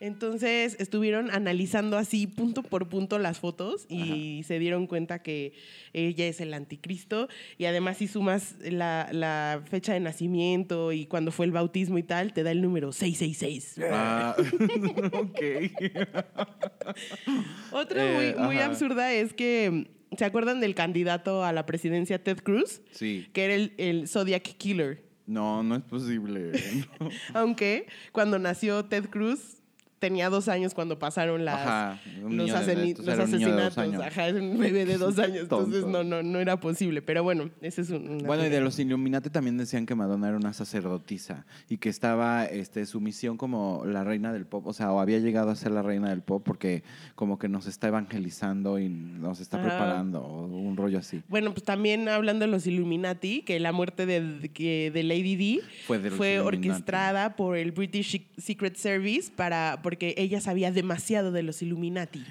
[0.00, 5.54] Entonces estuvieron analizando así punto por punto las fotos y se dieron cuenta que
[5.92, 11.32] ella es el anticristo y además si sumas la, la fecha de nacimiento y cuando
[11.32, 13.80] fue el bautismo y tal, te da el número 666.
[13.90, 14.36] Ah,
[15.12, 15.40] ok.
[17.72, 18.66] Otra Eh, muy, muy ajá.
[18.66, 22.82] absurda es que, ¿se acuerdan del candidato a la presidencia Ted Cruz?
[22.92, 23.26] Sí.
[23.32, 25.02] Que era el, el Zodiac Killer.
[25.26, 26.52] No, no es posible.
[27.00, 27.10] No.
[27.34, 29.57] Aunque cuando nació Ted Cruz
[29.98, 32.56] tenía dos años cuando pasaron las, Ajá, un los, los
[33.18, 33.78] asesinatos.
[33.78, 35.38] Ajá, es un bebé de dos años.
[35.42, 37.02] entonces no, no, no era posible.
[37.02, 38.18] Pero bueno, ese es un.
[38.18, 42.44] Bueno, y de los Illuminati también decían que Madonna era una sacerdotisa y que estaba
[42.44, 45.72] este, su misión como la reina del pop, o sea, o había llegado a ser
[45.72, 46.82] la reina del pop porque
[47.14, 49.68] como que nos está evangelizando y nos está Ajá.
[49.68, 51.22] preparando, o un rollo así.
[51.28, 55.36] Bueno, pues también hablando de los Illuminati, que la muerte de, de- que- de Lady
[55.36, 61.32] D Fue de fue orquestada por el British Secret Service para porque ella sabía demasiado
[61.32, 62.22] de los Illuminati.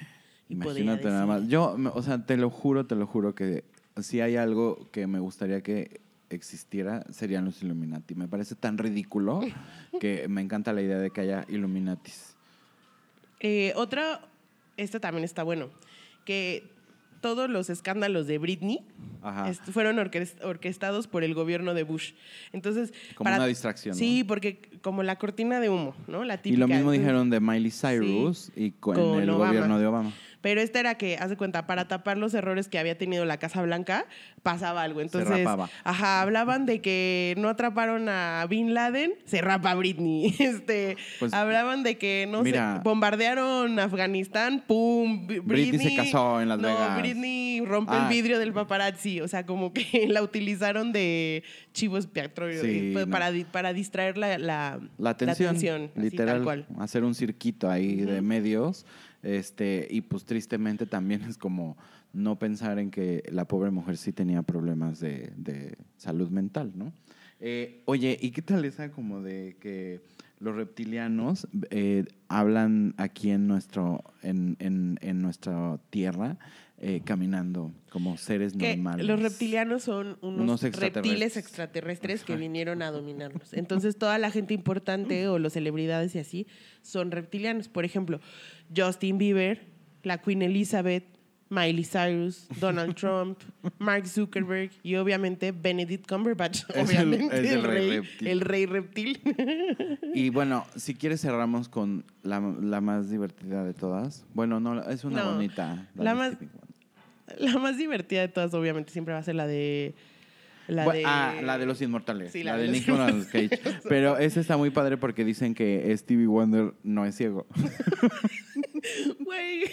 [0.48, 1.48] y podía Imagínate nada más.
[1.48, 3.64] Yo, o sea, te lo juro, te lo juro que
[4.00, 8.14] si hay algo que me gustaría que existiera, serían los Illuminati.
[8.14, 9.42] Me parece tan ridículo
[10.00, 12.36] que me encanta la idea de que haya Illuminatis.
[13.40, 14.22] Eh, otra,
[14.78, 15.72] esta también está bueno,
[16.26, 16.77] que
[17.22, 18.82] todos los escándalos de Britney
[19.22, 19.54] Ajá.
[19.72, 22.14] fueron orques- orquestados por el gobierno de Bush.
[22.54, 23.98] Entonces, Como una distracción, ¿no?
[24.00, 26.24] Sí, porque como la cortina de humo, ¿no?
[26.24, 26.60] La Y típica.
[26.60, 29.48] lo mismo dijeron de Miley Cyrus y con, Con el Obama.
[29.52, 30.14] gobierno de Obama.
[30.42, 33.38] Pero esta era que, haz de cuenta, para tapar los errores que había tenido la
[33.38, 34.06] Casa Blanca,
[34.44, 35.02] pasaba algo.
[35.02, 35.70] Entonces, rapaba.
[35.84, 40.36] ajá, hablaban de que no atraparon a Bin Laden, se rapa Britney.
[40.40, 42.82] Este, Pues, hablaban de que no mira.
[42.84, 47.00] bombardearon Afganistán, pum, Britney, Britney se casó en Las no, Vegas.
[47.02, 48.04] Britney rompe Ah.
[48.08, 53.06] el vidrio del paparazzi, o sea, como que la utilizaron de chivo expiatorio Sí, eh,
[53.06, 53.08] no.
[53.10, 56.66] para, di- para distraer la, la, La atención, atención, así, literal, tal cual.
[56.80, 58.86] hacer un cirquito ahí de medios,
[59.24, 61.78] este, y pues tristemente también es como
[62.14, 66.94] no pensar en que la pobre mujer sí tenía problemas de, de salud mental, ¿no?
[67.40, 70.02] Eh, oye, ¿y qué tal esa como de que
[70.40, 76.38] los reptilianos eh, hablan aquí en nuestro, en, en, en nuestra tierra,
[76.80, 79.06] eh, caminando como seres Que normales?
[79.08, 82.24] los reptilianos son unos, Unos reptiles extraterrestres.
[82.24, 83.54] que vinieron a dominarnos.
[83.54, 86.48] Entonces, toda la gente importante o las celebridades y así
[86.84, 87.68] son reptilianos.
[87.68, 88.20] Por ejemplo,
[88.76, 89.66] Justin Bieber,
[90.04, 91.04] la Queen Elizabeth,
[91.50, 93.40] Miley Cyrus, Donald Trump,
[93.80, 96.64] Mark Zuckerberg y obviamente Benedict Cumberbatch.
[96.76, 98.28] el- obviamente, es el el, rey reptil.
[98.28, 99.22] el rey reptil.
[100.14, 104.26] Y bueno, si quieres cerramos con la, la más divertida de todas.
[104.34, 105.88] Bueno, no, es una No, bonita.
[105.96, 106.36] la más-.
[107.38, 109.94] la más divertida de todas, obviamente, siempre va a ser la de.
[110.68, 112.34] La de Ah, la de los inmortales.
[112.34, 113.50] Sí, la, la de de Nicolas Cage.
[113.88, 117.48] Pero esa está muy padre porque dicen que Stevie Wonder no es ciego.
[119.20, 119.64] Güey,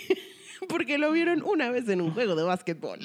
[0.69, 2.99] porque lo vieron una vez en un juego de básquetbol.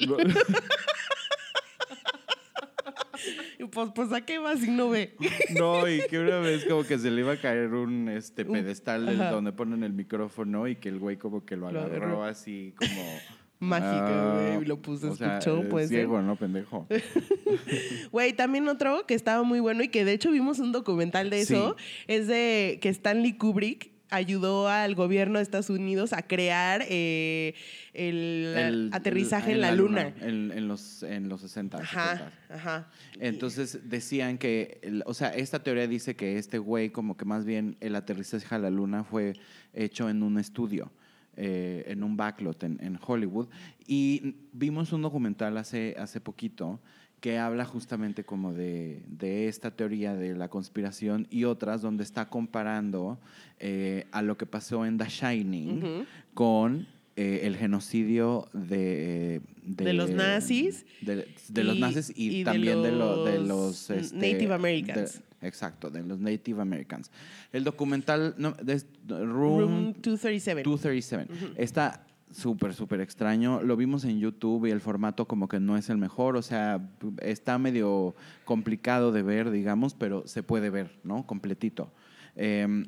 [3.58, 5.14] Y pues, pues, ¿a qué va si no ve?
[5.58, 9.08] No, y que una vez como que se le iba a caer un este pedestal
[9.08, 9.30] ajá.
[9.30, 12.24] donde ponen el micrófono y que el güey como que lo Lo agarró agarró.
[12.24, 13.18] así como...
[13.60, 14.80] Mágico, Ah, güey, lo
[15.18, 15.96] sea, escuchó, es puede ser.
[15.98, 16.86] ciego, ¿no, pendejo?
[18.12, 21.40] Güey, también otro que estaba muy bueno y que de hecho vimos un documental de
[21.42, 27.54] eso, es de que Stanley Kubrick ayudó al gobierno de Estados Unidos a crear eh,
[27.94, 30.12] el, El- aterrizaje el- en la, luna.
[30.20, 31.78] En, en los, en los 60.
[31.78, 32.54] Ajá, 70.
[32.54, 32.90] ajá.
[33.20, 37.76] Entonces decían que, o sea, esta teoría dice que este güey como que más bien
[37.80, 39.34] el aterrizaje a la luna fue
[39.74, 40.90] hecho en un estudio,
[41.36, 43.48] eh, en un backlot en, en Hollywood.
[43.86, 46.80] Y vimos un documental hace, hace poquito
[47.20, 52.30] que habla justamente como de, de esta teoría de la conspiración y otras donde está
[52.30, 53.20] comparando
[53.58, 60.08] eh, a lo que pasó en The Shining con eh, el genocidio de, De los
[60.10, 64.16] nazis de, de los y- nazis y, y también de, lo- de los los este,
[64.16, 65.20] Native Americans.
[65.42, 67.10] Exacto, de los Native Americans.
[67.52, 70.62] El documental no, de- Room Room, 237.
[70.62, 73.62] 237 está súper, súper extraño.
[73.62, 76.36] Lo vimos en YouTube y el formato como que no es el mejor.
[76.36, 76.80] O sea,
[77.22, 81.26] está medio complicado de ver, digamos, pero se puede ver, ¿no?
[81.26, 81.92] Completito.
[82.36, 82.84] Eh,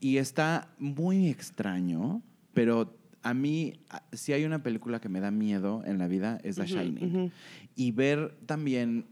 [0.00, 2.22] y está muy extraño,
[2.54, 3.80] pero a mí,
[4.12, 7.32] si hay una película que me da miedo en la vida, es The Shining.
[7.74, 9.06] Y ver también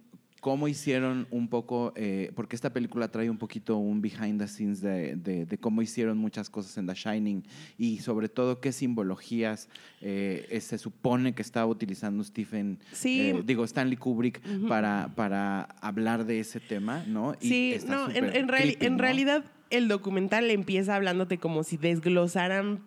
[0.44, 4.83] cómo hicieron un poco, eh, porque esta película trae un poquito un behind the scenes
[4.83, 7.44] de, de- de cómo hicieron muchas cosas en The Shining
[7.78, 9.70] y sobre todo qué simbologías
[10.02, 13.30] eh, se supone que estaba utilizando Stephen, Sí.
[13.30, 17.35] eh, digo Stanley Kubrick para, para hablar de ese tema, ¿no?
[17.40, 18.98] Y Sí, no, en, en reali- creepy, en ¿no?
[18.98, 22.80] realidad el documental empieza hablándote como si desglosaran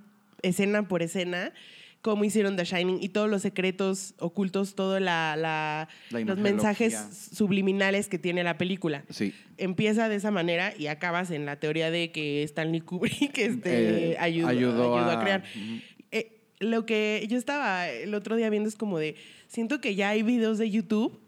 [0.43, 1.51] escena por escena
[2.01, 6.95] cómo hicieron The Shining y todos los secretos ocultos, todos la, la- La los mensajes
[7.33, 9.03] subliminales que tiene la película.
[9.09, 9.33] Sí.
[9.57, 14.17] Empieza de esa manera y acabas en la teoría de que Stanley Kubrick este, Eh,
[14.19, 15.43] ayudó, ayudó ayudó a, a- crear.
[15.55, 15.81] Ujú.
[16.11, 19.15] Eh, lo que yo estaba el otro día viendo es como de,
[19.47, 21.19] siento que ya hay videos de YouTube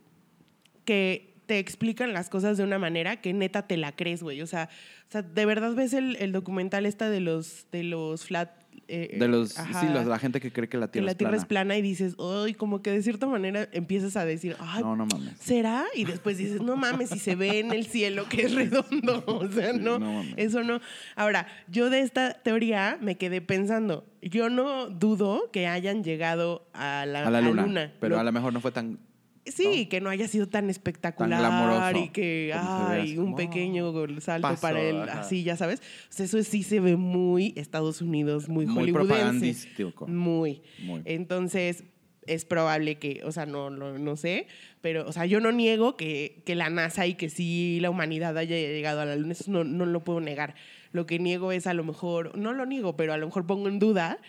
[0.86, 4.41] que te explican las cosas de una manera que neta te la crees, güey.
[4.41, 4.69] O sea,
[5.08, 8.51] o sea, de verdad ves el, el documental esta de los, de los flat...
[8.89, 11.12] eh, De los, ajá, sí, los- la gente que cree que la que Tierra, la
[11.12, 11.41] es, Tierra plana.
[11.43, 14.95] es plana y dices, ay, como que de cierta manera empiezas a decir, ay, No,
[14.95, 15.34] no mames.
[15.39, 15.86] ¿será?
[15.95, 19.23] Y después dices, no mames, si se ve en el cielo que es redondo.
[19.28, 20.80] O sea, Sí, no, eso no.
[21.15, 27.06] Ahora, yo de esta teoría me quedé pensando, yo no dudo que hayan llegado a
[27.06, 27.93] la, A la luna.
[27.99, 28.99] Pero Lo- a lo mejor no fue tan
[29.45, 33.17] Sí, que no haya sido tan espectacular glamoroso, y que, como se ve ay, así
[33.17, 35.21] un como, pequeño salto paso, para él, ajá.
[35.21, 35.80] así, ya sabes.
[35.80, 39.67] O sea, eso sí se ve muy Estados Unidos, muy, muy hollywoodense.
[40.08, 40.62] Muy.
[40.84, 41.02] Muy.
[41.06, 41.84] Entonces,
[42.28, 44.47] es probable que, o sea, no, no, no sé,
[44.82, 48.38] pero, o sea, yo no niego que, que la NASA y que sí la humanidad
[48.38, 50.56] haya llegado a la Luna, eso no, no lo puedo negar.
[50.91, 53.67] Lo que niego es a lo mejor, no lo niego, pero a lo mejor pongo
[53.67, 54.19] en duda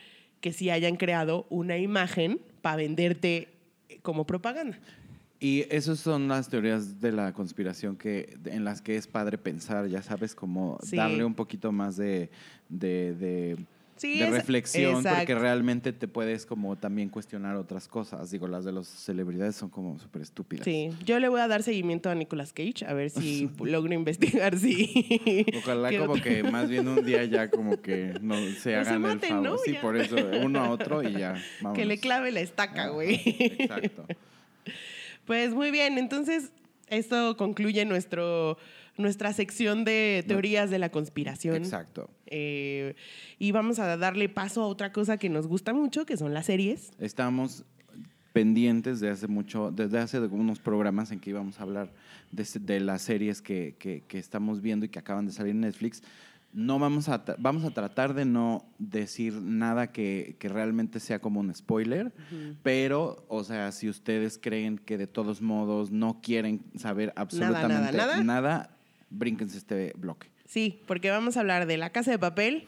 [0.40, 3.49] que sí hayan creado una imagen para venderte
[4.03, 4.79] como propaganda.
[5.42, 9.87] Y esas son las teorías de la conspiración que, en las que es padre pensar,
[9.88, 10.96] ya sabes, como Sí.
[10.96, 12.29] darle un poquito más de,
[12.68, 13.57] de, de,
[13.96, 18.31] Sí, de es- reflexión, porque realmente te puedes como también cuestionar otras cosas.
[18.31, 20.64] Digo, las de las celebridades son como súper estúpidas.
[20.64, 24.59] Sí, yo le voy a dar seguimiento a Nicolas Cage a ver si logro investigar
[24.59, 25.46] si.
[25.59, 29.20] Ojalá como otro- que más bien un día ya como que no se hagan el
[29.20, 29.42] favor.
[29.42, 29.57] ¿no?
[29.59, 29.81] Sí, Ya.
[29.81, 31.35] por eso, uno a otro y ya.
[31.74, 33.20] Que le clave la estaca, güey.
[33.24, 34.05] Exacto.
[35.24, 36.52] Pues muy bien, entonces
[36.88, 38.59] esto concluye nuestro,
[38.96, 41.56] nuestra sección de teorías de la conspiración.
[41.56, 42.11] Exacto.
[42.26, 42.94] Eh,
[43.38, 46.46] y vamos a darle paso a otra cosa que nos gusta mucho, que son las
[46.46, 46.90] series.
[46.98, 47.64] Estamos
[48.33, 51.92] pendientes de hace mucho, desde hace unos programas en que íbamos a hablar
[52.30, 56.02] de las series que, que- que estamos viendo y que acaban de salir en Netflix.
[56.52, 61.38] No vamos a, vamos a tratar de no decir nada que, que realmente sea como
[61.38, 62.12] un spoiler,
[62.64, 68.22] pero, o sea, si ustedes creen que de todos modos no quieren saber absolutamente nada.
[68.24, 68.76] nada,
[69.10, 70.28] brínquense este bloque.
[70.44, 72.66] Sí, porque vamos a hablar de La Casa de Papel,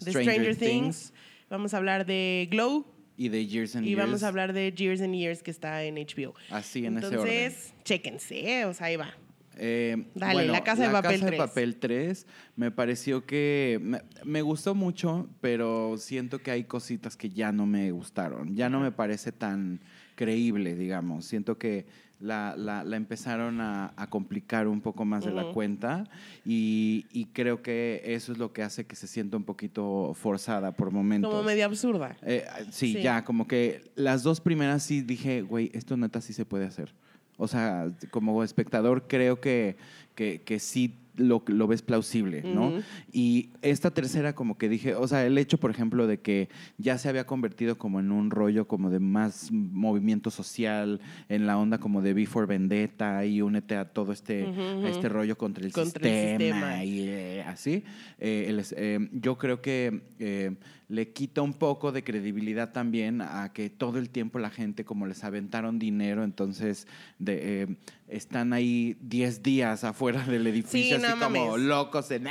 [0.00, 1.12] de Stranger Stranger, Things, Things.
[1.48, 2.84] vamos a hablar de Glow
[3.16, 4.02] Y de Years and y Years.
[4.04, 6.34] vamos a hablar de Years and Years que está en HBO.
[6.50, 7.20] Así, en ese orden.
[7.20, 9.14] Entonces, chéquense, o sea, ahí va.
[9.58, 11.30] Eh, Dale, La Casa de Papel Casa 3.
[11.30, 17.16] de Papel 3 me pareció que me, me gustó mucho, pero siento que hay cositas
[17.16, 18.54] que ya no me gustaron.
[18.56, 19.80] Ya no me parece tan
[20.14, 21.24] creíble, digamos.
[21.24, 21.86] Siento que
[22.20, 26.04] la, la- la empezaron a, a complicar un poco más de la cuenta
[26.44, 30.72] y, y creo que eso es lo que hace que se sienta un poquito forzada
[30.72, 31.30] por momentos.
[31.30, 32.16] Como medio absurda.
[32.22, 33.02] Eh, sí, Sí.
[33.02, 36.94] ya, como que las dos primeras sí dije, güey, esto neta sí se puede hacer.
[37.36, 39.76] O sea, como espectador creo que,
[40.14, 42.72] que, que sí lo, lo ves plausible, ¿no?
[43.12, 46.98] Y esta tercera como que dije, o sea, el hecho, por ejemplo, de que ya
[46.98, 51.78] se había convertido como en un rollo como de más movimiento social, en la onda
[51.78, 56.08] como de Before Vendetta y únete a todo este, a este rollo contra el Contra
[56.08, 57.84] el sistema, y eh, así.
[58.18, 60.56] Eh, el eh, yo creo que
[60.94, 65.06] le quita un poco de credibilidad también a que todo el tiempo la gente como
[65.06, 66.86] les aventaron dinero, entonces
[67.18, 67.66] de, eh,
[68.08, 71.66] están ahí 10 días afuera del edificio Sí, así no como mames.
[71.66, 72.26] locos en...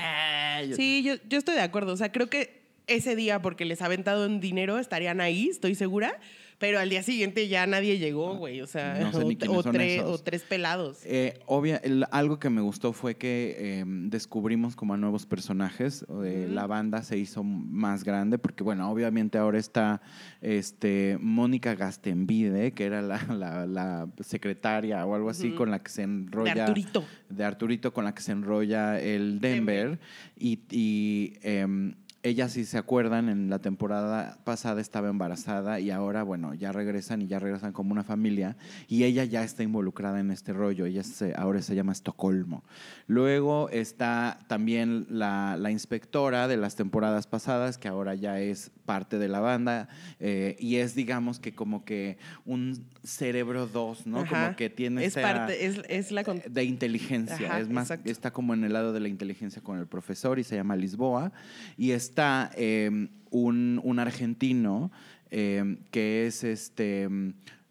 [0.75, 1.93] Sí, yo, yo estoy de acuerdo.
[1.93, 6.19] O sea, creo que ese día, porque les en dinero, estarían ahí, estoy segura.
[6.63, 8.61] Pero al día siguiente ya nadie llegó, güey.
[8.61, 9.17] O sea, No sé
[9.49, 10.09] o, tres, esos.
[10.21, 10.99] o tres pelados.
[11.03, 16.05] Eh, obvia, el- algo que me gustó fue que eh, descubrimos como a nuevos personajes.
[16.23, 16.47] eh.
[16.49, 20.01] La banda se hizo más grande porque, bueno, obviamente ahora está
[20.39, 25.91] este, Mónica Gastenvide, que era la, la- la secretaria o algo así con la que
[25.91, 26.53] se enrolla.
[26.53, 27.05] de Arturito.
[27.27, 29.99] de Arturito con la que se enrolla el Denver.
[30.37, 36.23] Y, y, em, ella, si se acuerdan, en la temporada pasada estaba embarazada y ahora,
[36.23, 38.55] bueno, ya regresan y ya regresan como una familia.
[38.87, 40.85] Y ella ya está involucrada en este rollo.
[40.85, 42.63] Ella se- ahora se llama Estocolmo.
[43.07, 49.17] Luego está también la, la inspectora de las temporadas pasadas, que ahora ya es parte
[49.19, 49.87] de la banda.
[50.19, 54.19] eh, y es, digamos, que como que un cerebro 2, ¿no?
[54.19, 54.43] Ajá.
[54.45, 56.23] Como que tiene Es parte, es, es la...
[56.23, 57.47] con- de inteligencia.
[57.49, 58.09] Ajá, es más, exacto.
[58.11, 61.31] está como en el lado de la inteligencia con el profesor y se llama Lisboa.
[61.77, 64.91] Y está eh, un, un argentino
[65.31, 67.03] eh, que es este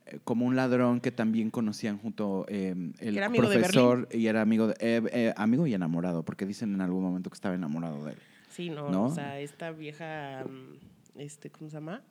[0.06, 4.66] eh, como un ladrón que también conocían junto eh, el era profesor y era amigo
[4.66, 8.12] de, eh, eh, amigo y enamorado porque dicen en algún momento que estaba enamorado de
[8.12, 8.18] él
[8.50, 9.04] Sí, no, ¿No?
[9.04, 10.76] o sea, esta vieja, mm,
[11.16, 12.02] este, ¿cómo se llama?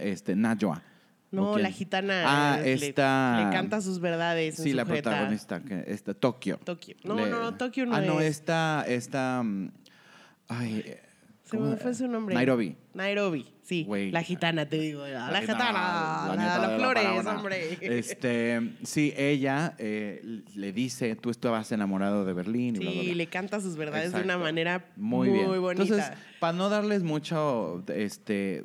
[0.00, 0.82] este Najwa
[1.30, 2.22] No, la gitana.
[2.54, 4.56] Ah, le- esta- Le, canta sus verdades.
[4.56, 6.96] sí la protagonista que está Tokio Tokio.
[7.04, 8.36] No, Le- no, no, Tokio no ah no es.
[8.38, 9.70] esta esta mm,
[10.48, 11.02] ay eh,
[11.48, 11.70] Se ¿cómo?
[11.70, 12.34] me fue su nombre.
[12.34, 13.86] Nairobi Nairobi, sí.
[14.10, 15.06] La gitana, te digo.
[15.06, 15.72] La, la gitana.
[15.72, 17.78] La, la de Flores, hombre.
[17.80, 23.06] Este, sí, ella eh, le dice, tú estabas enamorado de Berlín y bla, bla, Sí,
[23.06, 23.16] bla.
[23.16, 25.60] le canta sus verdades de una manera Muy, muy, bien.
[25.60, 25.82] bonita.
[25.84, 28.64] Entonces, para no darles mucho, este,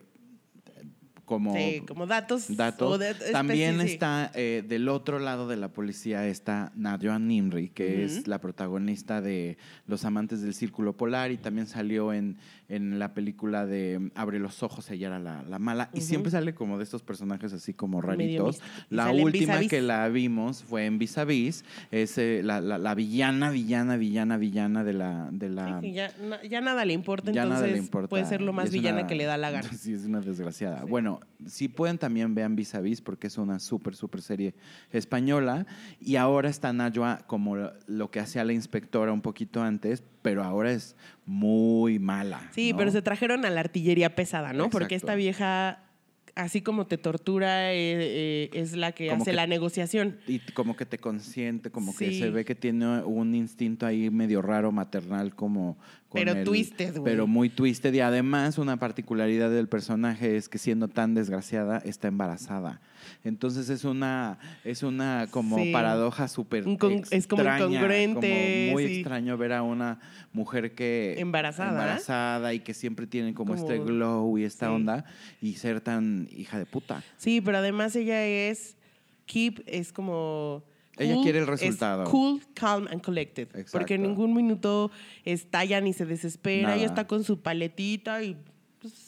[1.26, 2.56] como sí, como datos.
[2.56, 3.00] datos.
[3.00, 8.28] de- También está eh, del otro lado de la policía está Nadia Nimri, que es
[8.28, 12.38] la protagonista de Los amantes del círculo polar y también salió en,
[12.70, 15.90] en la película de Abre los ojos, ella era la, la mala.
[15.94, 18.62] Y siempre sale como de estos personajes así como raritos.
[18.90, 19.70] La última Vis a Vis.
[19.70, 23.98] que la vimos fue en Vis a Vis, es eh, la, la- la villana, villana,
[23.98, 25.30] villana, villana de la...
[25.32, 28.08] De la Sí, ya, na- ya nada le importa, ya entonces nada le importa.
[28.08, 29.70] puede ser lo más villana una- que le da la gana.
[29.78, 30.84] Sí, es una desgraciada.
[30.86, 34.54] Bueno, si pueden también vean Vis a Vis porque es una súper, súper serie
[34.92, 35.66] española.
[36.00, 40.72] Y ahora está Najwa como lo que hacía la inspectora un poquito antes, pero ahora
[40.72, 40.96] es
[41.28, 42.50] muy mala.
[42.56, 42.78] Sí, ¿no?
[42.80, 44.72] pero se trajeron a la artillería pesada, ¿no?
[44.72, 45.80] Porque esta vieja
[46.36, 50.18] así como te tortura, eh, eh, es la que Como hace que- la negociación.
[50.26, 54.42] Y como que te consiente, como que se ve que tiene un instinto ahí medio
[54.42, 55.78] raro maternal como...
[56.10, 57.04] con Pero el- twisted, güey.
[57.04, 57.94] Pero muy twisted.
[57.94, 62.82] Y además una particularidad del personaje es que siendo tan desgraciada, está embarazada.
[63.24, 65.72] Entonces es una, es una como Sí.
[65.72, 66.66] paradoja súper
[67.12, 68.94] es como incongruente, como muy sí.
[68.96, 70.00] extraño ver a una
[70.34, 71.16] mujer que...
[71.18, 71.70] Embarazada.
[71.72, 74.74] Embarazada y que siempre tiene como, Como- este glow y esta sí.
[74.74, 75.06] onda.
[75.42, 77.02] Y ser tan hija de puta.
[77.18, 78.76] Sí, pero además ella es,
[79.26, 80.64] keep, es como...
[80.98, 82.04] Ella quiere el es resultado.
[82.12, 83.48] cool, calm and collected.
[83.48, 84.08] Porque en Exacto.
[84.10, 84.92] ningún minuto
[85.26, 86.64] estalla ni se desespera.
[86.68, 86.76] Nada.
[86.76, 88.38] Ella está con su paletita y...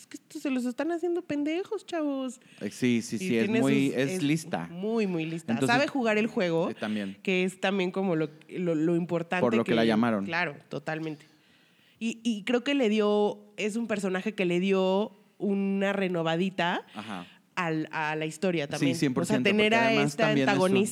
[0.05, 2.39] Es que esto se los están haciendo pendejos, chavos.
[2.61, 4.67] Eh, Sí, sí, sí, es muy, sus- es, lista.
[4.71, 5.51] Muy, muy lista.
[5.53, 6.69] Entonces- Sabe jugar el juego.
[6.69, 7.17] Eh, también.
[7.23, 9.41] Que es también como lo, lo, lo importante.
[9.41, 10.25] Por lo que la llamaron.
[10.25, 11.25] Claro, totalmente.
[11.99, 17.25] Y, y creo que le dio, es un personaje que le dio una renovadita Ajá.
[17.55, 18.95] al- a la historia también.
[18.95, 20.85] Sí, 100%, O sea, tener a esta es un-.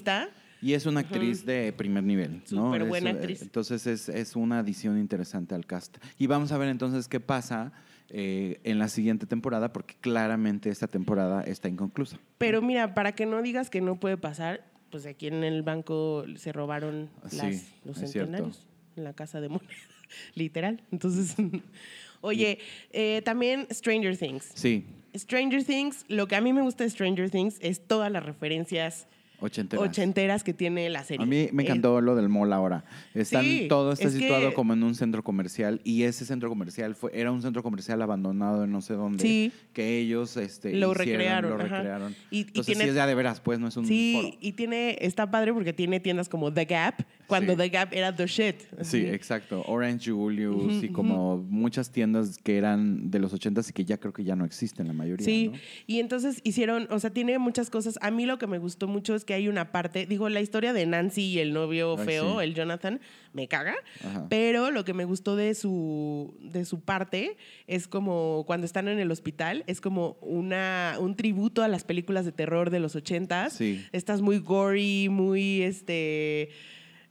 [0.61, 2.67] Y es una actriz de primer nivel, ¿no?
[2.67, 3.41] Súper buena eh, actriz.
[3.41, 5.97] Entonces es, es una adición interesante al cast.
[6.17, 7.73] Y vamos a ver entonces qué pasa
[8.09, 12.19] eh, en la siguiente temporada, porque claramente esta temporada está inconclusa.
[12.37, 16.25] Pero mira, para que no digas que no puede pasar, pues aquí en el banco
[16.35, 19.73] se robaron Sí, los centenarios en la casa de moneda,
[20.35, 20.83] literal.
[20.91, 21.35] Entonces,
[22.21, 22.59] oye,
[22.91, 24.51] eh, también Stranger Things.
[24.53, 24.85] Sí,
[25.15, 29.07] Stranger Things, lo que a mí me gusta de Stranger Things es todas las referencias
[29.43, 29.87] ochenteras.
[29.87, 31.23] ochenteras que tiene la serie.
[31.23, 32.85] A mí me Es- encantó lo del mall ahora.
[33.13, 36.49] Están, Sí, todo está es que- situado como en un centro comercial y ese centro
[36.49, 39.51] comercial fue era un centro comercial abandonado en no sé dónde Sí.
[39.73, 42.15] que ellos este, Lo hicieron, recrearon, lo recrearon.
[42.31, 44.37] Y- y Entonces tiene- sí es ya de veras, pues no es un Sí, foro.
[44.39, 46.95] y tiene, está padre porque tiene tiendas como The Gap,
[47.27, 47.57] cuando Sí.
[47.57, 48.55] The Gap era The Shit.
[48.81, 49.63] Sí, exacto.
[49.67, 54.13] Orange Julius y como muchas tiendas que eran de los ochentas y que ya creo
[54.13, 55.25] que ya no existen la mayoría.
[55.25, 55.59] Sí, ¿no?
[55.87, 57.97] y entonces hicieron, o sea, tiene muchas cosas.
[58.01, 60.73] A mí lo que me gustó mucho es que hay una parte, digo, la historia
[60.73, 62.45] de Nancy y el novio Ay, feo, sí.
[62.45, 62.99] el Jonathan,
[63.33, 63.75] me caga.
[64.03, 64.27] Ajá.
[64.29, 68.99] Pero lo que me gustó de su, de su parte es como cuando están en
[68.99, 73.53] el hospital, es como una, un tributo a las películas de terror de los ochentas.
[73.53, 73.85] Sí.
[73.91, 76.49] Estás muy gory, muy este.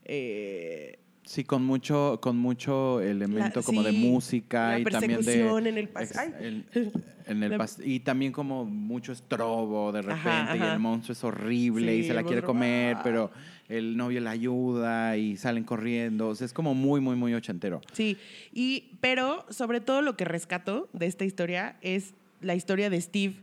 [0.05, 5.67] Eh, Sí, con mucho, con mucho elemento La- como de música y también de en
[5.67, 6.65] el ex- el-
[7.27, 11.23] en el La- y también como mucho estrobo de repente Ajá, y el monstruo es
[11.23, 13.01] horrible y se la quiere comer, ¡ah!
[13.05, 13.31] pero
[13.69, 17.79] el novio la ayuda y salen corriendo, o sea, es como muy muy muy ochentero.
[17.93, 18.17] Sí,
[18.53, 23.35] y, pero sobre todo lo que rescato de esta historia es la historia de Steve,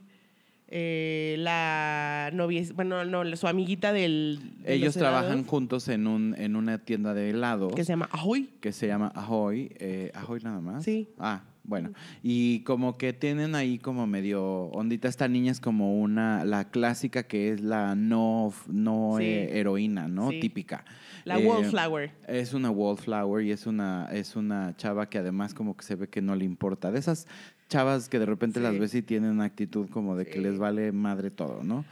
[0.72, 4.38] eh, la novia, bueno, no, su amiguita del...
[4.62, 8.08] de Ellos los trabajan juntos en un en una tienda de helados Que se llama
[8.12, 8.50] Ahoy.
[8.60, 10.84] que se llama Ahoy, eh, Ahoy nada más.
[10.84, 11.08] Sí.
[11.18, 11.90] Ah, bueno.
[12.22, 14.42] Y como que tienen ahí como medio
[14.72, 15.08] ondita.
[15.08, 19.24] Esta niña es como una, la clásica que es la no, no Sí.
[19.24, 20.30] eh, heroína, ¿no?
[20.30, 20.40] Sí.
[20.40, 20.84] Típica.
[21.24, 22.12] La Eh, Wallflower.
[22.26, 26.08] Es una wallflower y es una, es una chava que además como que se ve
[26.08, 26.90] que no le importa.
[26.90, 27.26] De esas
[27.68, 28.64] chavas que de repente Sí.
[28.64, 31.84] las ves y tienen una actitud como de que les vale madre todo, ¿no?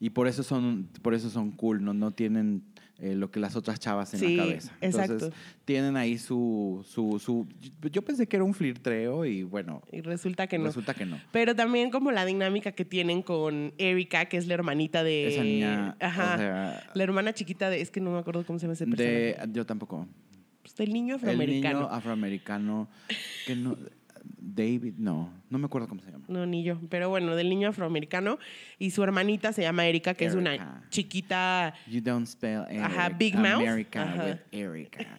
[0.00, 1.94] Y por eso son, por eso son cool, ¿no?
[1.94, 2.62] No tienen
[3.04, 4.72] eh, lo que las otras chavas en Sí, la cabeza.
[4.80, 5.36] Entonces, exacto.
[5.66, 7.46] tienen ahí su, su, su...
[7.92, 10.64] Yo pensé que era un flirtreo y bueno, Y resulta que no.
[10.64, 11.20] resulta que no.
[11.30, 15.26] Pero también como la dinámica que tienen con Erika, que es la hermanita de...
[15.28, 16.34] Esa niña, Ajá.
[16.34, 17.82] o sea, la hermana chiquita de...
[17.82, 19.14] Es que no me acuerdo cómo se llama ese personaje.
[19.14, 20.08] de, yo tampoco.
[20.62, 21.80] Pues del niño El afroamericano.
[21.80, 22.88] niño afroamericano
[23.46, 23.76] que no...
[24.38, 26.24] David, no, no me acuerdo cómo se llama.
[26.28, 26.78] No, ni yo.
[26.88, 28.38] Pero bueno, del niño afroamericano.
[28.78, 31.74] Y su hermanita se llama Erika, que es una chiquita.
[31.88, 33.60] You don't spell Ajá, Eric- Big Mouth.
[33.66, 34.24] America Ajá.
[34.24, 35.18] with Erica.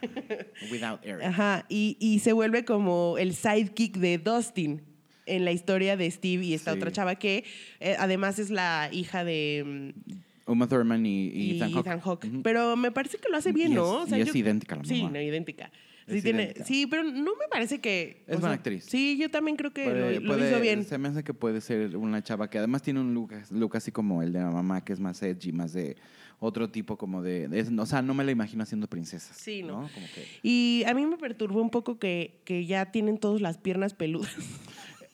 [0.72, 1.24] Without Eric.
[1.26, 1.66] Ajá.
[1.70, 4.82] Y, y se vuelve como el sidekick de Dustin
[5.26, 6.78] en la historia de Steve y esta Sí.
[6.78, 7.44] otra chava que
[7.80, 12.02] eh, además es la hija de mm, Uma Thurman y, y y Ethan Hawke.
[12.04, 12.26] Hawke.
[12.28, 12.42] Ujú.
[12.44, 14.06] Pero me parece que lo hace bien, Y ¿no?
[14.08, 15.14] y es idéntica a la Sí, mamá.
[15.18, 15.72] no, idéntica.
[16.08, 18.24] Sí, tiene- sí, pero no me parece que...
[18.28, 18.86] Es buena sea, actriz.
[18.86, 20.84] Sí, yo también creo que Puede- lo, hizo bien.
[20.86, 23.92] Se me hace que puede ser una chava que además tiene un look, look así
[23.92, 25.96] como el de la mamá, que es más edgy, más de
[26.40, 27.50] otro tipo como de...
[27.54, 29.36] es- o sea, no me la imagino haciendo princesas.
[29.36, 29.90] Sí, ¿no?
[29.94, 30.28] Como que...
[30.44, 34.32] Y a mí me perturbó un poco que, que ya tienen todos las piernas peludas.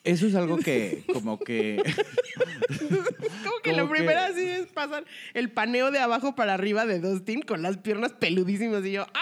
[0.04, 1.82] Eso es algo que como que...
[2.80, 6.86] Como que Como lo que- primero así es pasar el paneo de abajo para arriba
[6.86, 9.22] de Dustin con las piernas peludísimas y yo, ¡ay!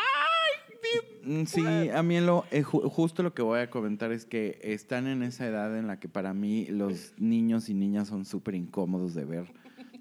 [1.24, 1.64] Mm, Sí,
[1.94, 5.22] a mí lo, eh, ju- justo lo que voy a comentar es que están en
[5.24, 9.26] esa edad en la que para mí los niños y niñas son súper incómodos de
[9.26, 9.46] ver.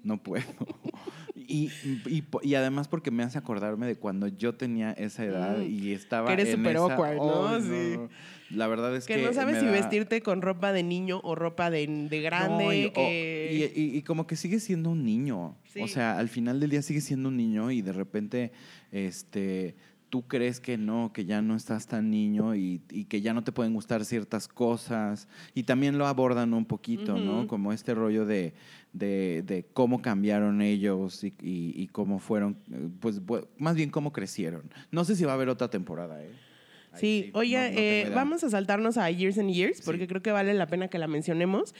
[0.03, 0.43] No puedo.
[1.51, 1.71] Y,
[2.43, 5.63] y, además porque me hace acordarme de cuando yo tenía esa edad Mm.
[5.63, 7.47] y estaba Que eres súper awkward, ¿no?
[7.47, 8.55] Ay, Sí.
[8.55, 9.15] La verdad es que.
[9.15, 12.63] Que no sabes si da- vestirte con ropa de niño o ropa de, de grande.
[12.65, 13.71] No, y, que...
[13.75, 15.57] y- como que sigue siendo un niño.
[15.73, 15.81] Sí.
[15.81, 18.51] O sea, al final del día sigue siendo un niño y de repente,
[18.91, 19.75] este,
[20.09, 23.43] tú crees que no, que ya no estás tan niño y, y que ya no
[23.43, 25.27] te pueden gustar ciertas cosas.
[25.53, 27.47] Y también lo abordan un poquito, ¿no?
[27.47, 28.53] Como este rollo de,
[28.93, 32.57] de, de cómo cambiaron ellos y, y- y cómo fueron,
[32.99, 33.21] pues
[33.57, 34.63] más bien cómo crecieron.
[34.91, 36.31] No sé si va a haber otra temporada, ¿eh?
[36.91, 40.01] Ahí Sí, oye, no- no tengo eh, vamos a saltarnos a Years and Years, porque
[40.01, 40.07] Sí.
[40.07, 41.75] creo que vale la pena que la mencionemos.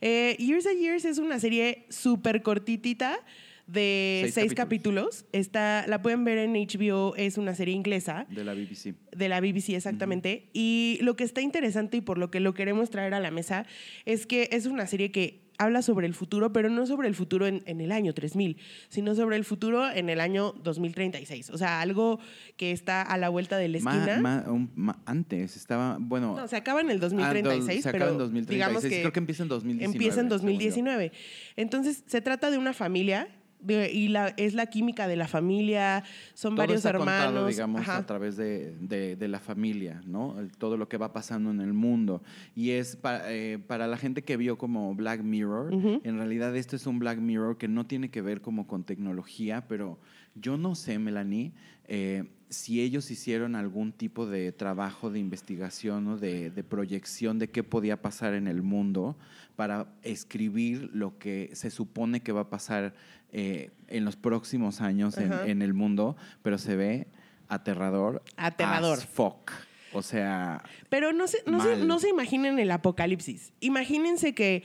[0.00, 3.18] Eh, Years and Years es una serie súper cortitita
[3.66, 5.16] de Seis seis, capítulos.
[5.22, 5.24] capítulos.
[5.32, 8.94] Está, la pueden ver en HBO, es una serie inglesa De la BBC.
[9.16, 10.50] de la BBC exactamente.
[10.52, 13.66] Y lo que está interesante y por lo que lo queremos traer a la mesa
[14.04, 17.46] es que es una serie que habla sobre el futuro, pero no sobre el futuro
[17.46, 18.56] en, en el año 3000,
[18.88, 21.50] sino sobre el futuro en el año 2036.
[21.50, 22.18] O sea, algo
[22.56, 24.18] que está a la vuelta de la esquina.
[24.20, 27.92] ma- un- ma- antes estaba, bueno, No, se acaba en el Ah, dos- 2036, se
[27.92, 28.48] pero acaba en 2036.
[28.48, 29.92] digamos que Creo que empieza en 2019.
[29.94, 30.34] empieza en según yo.
[30.38, 31.12] 2019.
[31.56, 33.28] Entonces, se trata de una familia
[33.64, 36.04] de- y la, es la química de la familia,
[36.34, 37.24] son Todo varios está hermanos.
[37.26, 37.96] contado, digamos, ajá.
[37.98, 40.36] a través de, de- de la familia, ¿no?
[40.58, 42.22] Todo lo que va pasando en el mundo.
[42.54, 46.00] Y es para, eh, para la gente que vio como Black Mirror, Ujú.
[46.04, 49.66] en realidad este es un Black Mirror que no tiene que ver como con tecnología,
[49.68, 49.98] pero
[50.34, 51.52] yo no sé, Melanie,
[51.86, 52.24] eh,
[52.54, 57.62] si ellos hicieron algún tipo de trabajo de investigación o de, de proyección de qué
[57.62, 59.16] podía pasar en el mundo
[59.56, 62.94] para escribir lo que se supone que va a pasar
[63.32, 67.08] eh, en los próximos años en, el mundo, pero se ve
[67.48, 68.22] aterrador.
[68.36, 68.98] Aterrador.
[68.98, 69.50] as fuck.
[69.92, 73.52] O sea, Pero no se, no, se, no se imaginen el apocalipsis.
[73.60, 74.62] Imagínense que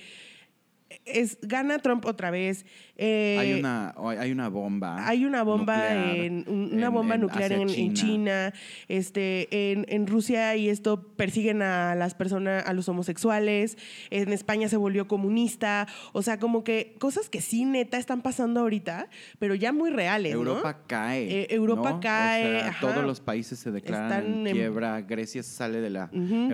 [1.05, 2.65] es, gana Trump otra vez.
[2.97, 5.07] eh, hay, una, hay una bomba.
[5.07, 8.53] Hay una bomba, nuclear en, un- una bomba en- nuclear en, en China,
[8.87, 13.77] este, en, en Rusia y esto persiguen a las personas, a los homosexuales,
[14.09, 18.59] en España se volvió comunista, o sea, como que cosas que sí neta están pasando
[18.61, 19.07] ahorita,
[19.39, 20.39] pero ya muy reales, ¿no?
[20.41, 21.41] Europa cae.
[21.43, 21.97] Eh, Europa ¿no?
[21.97, 25.01] O cae, sea, todos los países se declaran en quiebra.
[25.01, 26.09] Grecia sale de la.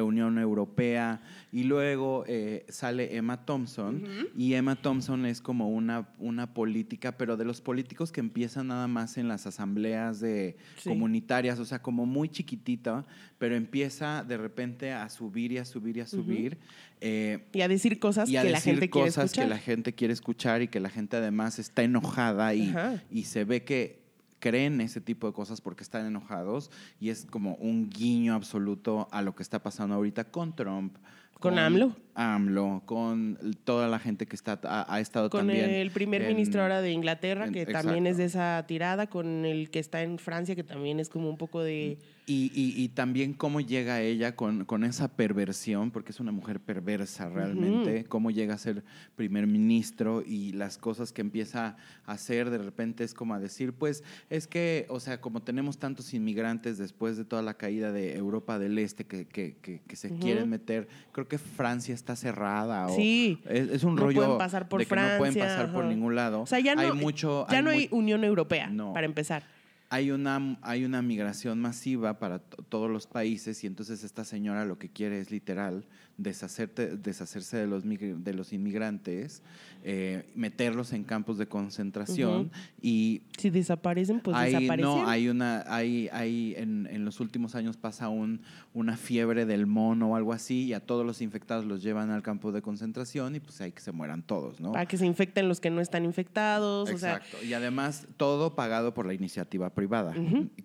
[0.06, 1.22] Unión Europea.
[1.56, 4.04] Y luego eh, sale Emma Thompson.
[4.38, 8.88] Y Emma Thompson es como una, una política, pero de los políticos que empiezan nada
[8.90, 10.90] más en las asambleas de Sí.
[10.90, 13.06] comunitarias, o sea, como muy chiquitita,
[13.38, 16.58] pero empieza de repente a subir y a subir y a subir.
[17.00, 19.46] Eh, Y a decir cosas y a que la decir gente quiere cosas escuchar.
[19.46, 22.76] que la gente quiere escuchar y que la gente además está enojada y,
[23.10, 24.04] y se ve que
[24.40, 29.22] creen ese tipo de cosas porque están enojados y es como un guiño absoluto a
[29.22, 30.98] lo que está pasando ahorita con Trump.
[31.40, 32.05] Con AMLO.
[32.16, 35.70] AMLO, con toda la gente que está, ha, ha estado con también.
[35.70, 39.46] el primer en- ministro ahora de Inglaterra, en- que también es de esa tirada, con
[39.46, 41.98] el que está en Francia, que también es como un poco de...
[42.28, 46.60] Y, y- y también cómo llega ella con, con esa perversión, porque es una mujer
[46.60, 48.84] perversa realmente, cómo llega a ser
[49.16, 53.74] primer ministro y las cosas que empieza a hacer de repente es como a decir,
[53.74, 58.16] pues es que, o sea, como tenemos tantos inmigrantes después de toda la caída de
[58.18, 60.20] Europa del Este que, que- que- que se Ujú.
[60.20, 62.88] quieren meter, creo que Francia está cerrada.
[62.88, 63.40] O Sí.
[63.50, 65.86] Es, es un No rollo pueden pasar por de que no pueden Francia, pasar por
[65.86, 66.42] ningún lado.
[66.42, 68.94] O sea, ya no hay mucho, ya no muy- hay Unión Europea, No.
[68.94, 69.44] para empezar.
[69.90, 74.66] hay una, hay una migración masiva para to- todos los países y entonces esta señora
[74.66, 75.86] lo que quiere es literal
[76.18, 79.42] deshacerte, deshacerse de los, de los inmigrantes,
[79.84, 82.52] eh, meterlos en campos de concentración
[82.82, 84.90] y Si desaparecen, pues hay, desaparecen.
[84.90, 88.42] no, hay una, hay, hay en, en los últimos años pasa un,
[88.74, 92.24] una fiebre del mono o algo así y a todos los infectados los llevan al
[92.24, 94.72] campo de concentración y pues hay que se mueran todos, ¿no?
[94.72, 96.90] Para que se infecten los que no están infectados.
[96.90, 97.46] O sea, Exacto.
[97.46, 100.14] y además todo pagado por la iniciativa privada,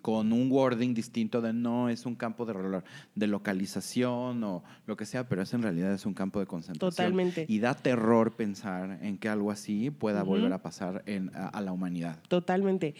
[0.01, 2.81] con un wording distinto de no es un campo de,
[3.15, 6.91] de localización o lo que sea, pero es en realidad es un campo de concentración.
[6.91, 7.45] Totalmente.
[7.47, 11.61] Y da terror pensar en que algo así pueda volver a pasar en, a, a
[11.61, 12.19] la humanidad.
[12.27, 12.95] Totalmente.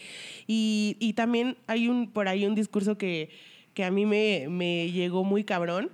[0.46, 3.30] Y, y también hay un, por ahí un discurso que,
[3.74, 5.90] que a mí me, me llegó muy cabrón,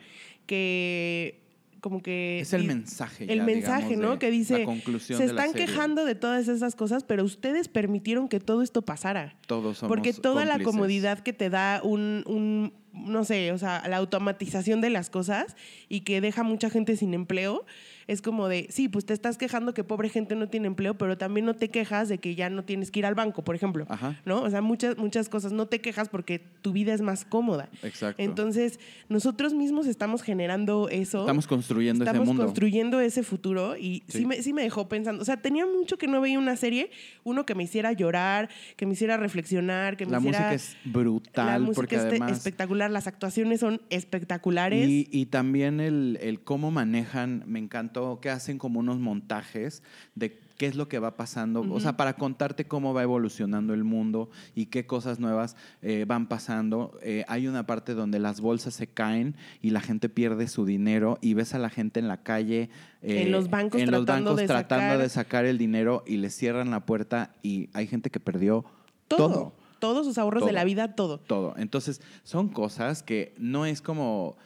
[0.46, 1.40] que
[1.80, 2.40] como que...
[2.40, 3.32] Es el mensaje.
[3.32, 4.18] El mensaje, digamos, ¿no?
[4.18, 4.66] Que dice,
[4.98, 9.36] se están quejando de todas esas cosas, pero ustedes permitieron que todo esto pasara.
[9.46, 13.82] Todos somos Porque toda la comodidad que te da un, un, no sé, o sea,
[13.88, 15.56] la automatización de las cosas
[15.88, 17.64] y que deja mucha gente sin empleo,
[18.08, 21.18] es como de, sí, pues te estás quejando que pobre gente no tiene empleo, pero
[21.18, 23.84] también no te quejas de que ya no tienes que ir al banco, por ejemplo.
[23.90, 24.18] Ajá.
[24.24, 24.40] ¿No?
[24.42, 27.68] O sea, muchas, muchas cosas no te quejas porque tu vida es más cómoda.
[27.82, 28.22] Exacto.
[28.22, 28.80] Entonces,
[29.10, 31.20] nosotros mismos estamos generando eso.
[31.20, 32.44] Estamos construyendo Estamos ese mundo.
[32.46, 34.20] construyendo ese futuro y sí.
[34.20, 34.26] Sí.
[34.26, 35.20] me, sí me dejó pensando.
[35.20, 36.90] O sea, tenía mucho que no veía una serie,
[37.24, 40.50] uno que me hiciera llorar, que me hiciera reflexionar, que me la hiciera...
[40.50, 44.88] música es brutal la música porque es además espectacular, las actuaciones son espectaculares.
[44.88, 49.82] Y, y también el, el cómo manejan, me encantó que hacen como unos montajes
[50.14, 53.84] de qué es lo que va pasando, o sea, para contarte cómo va evolucionando el
[53.84, 56.98] mundo y qué cosas nuevas eh, van pasando.
[57.00, 61.18] Eh, hay una parte donde las bolsas se caen y la gente pierde su dinero
[61.20, 62.70] y ves a la gente en la calle.
[63.02, 66.02] eh, En los bancos en los tratando bancos de tratando sacar- de sacar el dinero
[66.08, 68.64] y les cierran la puerta y hay gente que perdió
[69.06, 71.18] todo, todo Todos sus ahorros de la vida, todo.
[71.20, 71.54] todo.
[71.56, 74.36] Entonces, son cosas que no es como...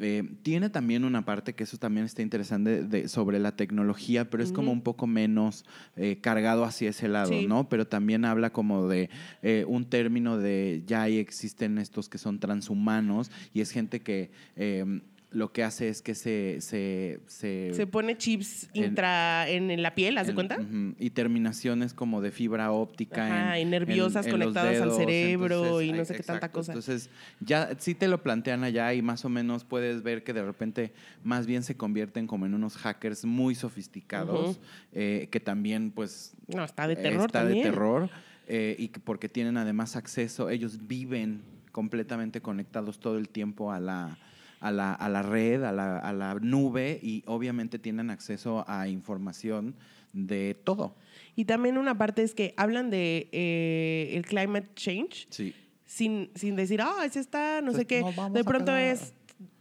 [0.00, 4.42] eh, tiene también una parte que eso también está interesante de- sobre la tecnología, pero
[4.42, 5.64] es como un poco menos
[5.96, 7.46] eh, cargado hacia ese lado, Sí.
[7.46, 7.68] ¿no?
[7.68, 9.10] Pero también habla como de
[9.42, 14.30] eh, un término de ya ahí existen estos que son transhumanos y es gente que
[14.56, 15.00] eh,
[15.32, 16.60] lo que hace es que se...
[16.60, 20.58] se, se- Se pone chips En- intra en, en la piel, ¿haz de en- cuenta?
[20.98, 23.26] y terminaciones como de fibra óptica.
[23.26, 26.72] Ajá, en- y nerviosas en- conectadas al cerebro y no sé qué tanta cosa.
[26.72, 27.10] Entonces,
[27.40, 30.92] ya sí te lo plantean allá y más o menos puedes ver que de repente
[31.24, 34.60] más bien se convierten como en unos hackers muy sofisticados,
[34.92, 37.64] eh, que también pues No, está de terror está también.
[37.64, 38.10] de terror
[38.48, 43.80] eh, y que porque tienen además acceso, ellos viven completamente conectados todo el tiempo a
[43.80, 44.18] la,
[44.62, 48.88] a la, a la red, a la, a la nube y obviamente tienen acceso a
[48.88, 49.74] información
[50.12, 50.94] de todo.
[51.36, 55.54] Y también una parte es que hablan de eh, el climate change Sí.
[55.86, 58.00] sin, sin decir, ah, es esta, no sé Pues, qué.
[58.02, 59.14] nos vamos De pronto es,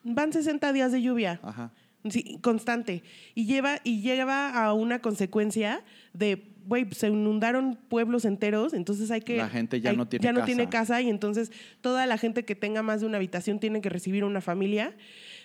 [0.04, 1.40] van 60 días de lluvia.
[1.44, 1.72] Ajá.
[2.10, 3.04] Sí, constante.
[3.36, 5.84] Y lleva, y lleva a una consecuencia
[6.14, 9.38] de, güey, se inundaron pueblos enteros, entonces hay que...
[9.38, 10.46] La gente ya hay- no tiene ya no casa.
[10.46, 11.52] tiene casa y entonces
[11.82, 14.96] toda la gente que tenga más de una habitación tiene que recibir una familia.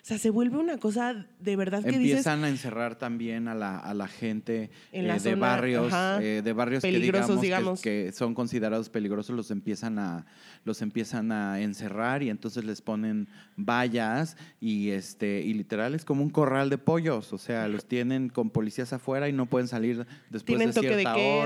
[0.02, 2.18] O sea, se vuelve una cosa de verdad que dices...
[2.18, 5.92] Empiezan a encerrar también a la, a la gente En eh, la de zona, barrios,
[5.92, 7.82] ajá, eh, de barrios que digamos, que- digamos.
[7.82, 10.26] Que, son considerados peligrosos, los empiezan a,
[10.64, 16.22] los empiezan a encerrar y entonces les ponen vallas y este, y literal es como
[16.22, 17.32] un corral de pollos.
[17.32, 21.05] O sea, los tienen con policías afuera y no pueden salir después Tienen de cierta
[21.14, 21.42] queda,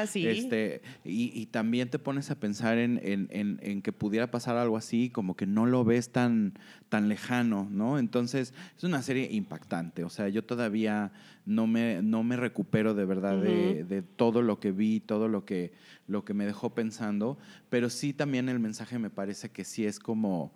[0.00, 0.06] hora.
[0.06, 0.26] sí.
[0.26, 4.56] Este, y, y también te pones a pensar en, en- en- en que pudiera pasar
[4.56, 6.54] algo así, como que no lo ves tan,
[6.88, 7.98] tan lejano, ¿no?
[7.98, 10.04] Entonces, es una serie impactante.
[10.04, 11.12] O sea, yo todavía
[11.46, 15.44] no me, no me recupero de verdad de, de todo lo que vi, todo lo
[15.44, 15.72] que,
[16.06, 17.38] lo que me dejó pensando,
[17.70, 20.52] pero sí también el mensaje me parece que sí es como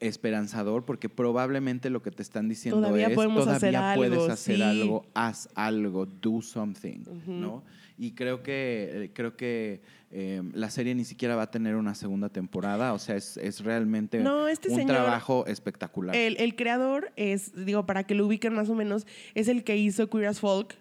[0.00, 4.56] esperanzador porque probablemente lo que te están diciendo Todavía es todavía hacer puedes algo, hacer
[4.56, 4.62] sí.
[4.62, 7.04] algo, haz algo, do something.
[7.26, 7.62] ¿no?
[7.96, 9.80] Y creo que, eh, creo que
[10.10, 13.60] eh, la serie ni siquiera va a tener una segunda temporada, o sea, es, es
[13.62, 16.14] realmente No, este un señor- trabajo espectacular.
[16.16, 19.76] El, el creador es, digo, para que lo ubiquen más o menos, es el que
[19.76, 20.74] hizo Queer as Folk,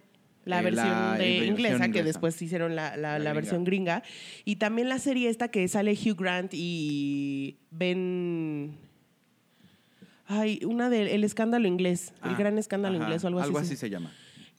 [0.46, 3.34] la Eh, versión la de inglesa, que después hicieron la, la- La gringa.
[3.34, 4.04] versión gringa.
[4.44, 8.76] Y también la serie esta que sale Hugh Grant y Ben...
[10.26, 13.48] Ay, una del el escándalo inglés, el Ah, gran escándalo ajá, inglés o algo así.
[13.48, 14.12] Algo se- así se llama.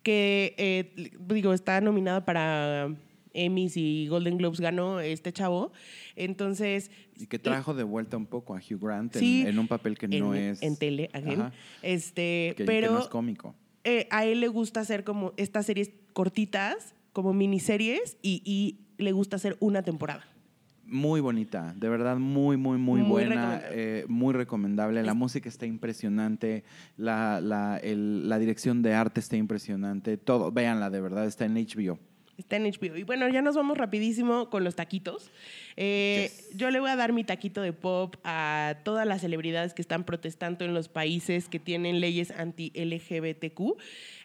[0.05, 2.95] Que eh, digo, está nominada para
[3.33, 5.73] Emmys y Golden Globes, ganó este chavo.
[6.15, 9.67] Entonces, Y que trajo de vuelta un poco a Hugh Grant en, Sí, en un
[9.67, 10.63] papel que no es...
[10.63, 11.11] en tele.
[11.13, 11.53] Ajá,
[11.83, 13.57] Este, que, que pero no es cómico.
[13.83, 19.11] eh, a él le gusta hacer como estas series cortitas, como miniseries, y, y le
[19.13, 20.25] gusta hacer una temporada.
[20.87, 24.01] Muy bonita, de verdad muy, muy, muy, Muy buena, recomendable.
[24.01, 25.03] eh, muy recomendable.
[25.03, 26.63] La música está impresionante,
[26.97, 31.55] la, la, el- la dirección de arte está impresionante, todo, véanla, de verdad, está en
[31.55, 31.99] HBO.
[32.37, 32.97] Está en HBO.
[32.97, 35.31] Y bueno, ya nos vamos rapidísimo con los taquitos.
[35.77, 36.51] Eh, Yes.
[36.57, 40.03] Yo le voy a dar mi taquito de pop a todas las celebridades que están
[40.05, 43.77] protestando en los países que tienen leyes anti-LGBTQ.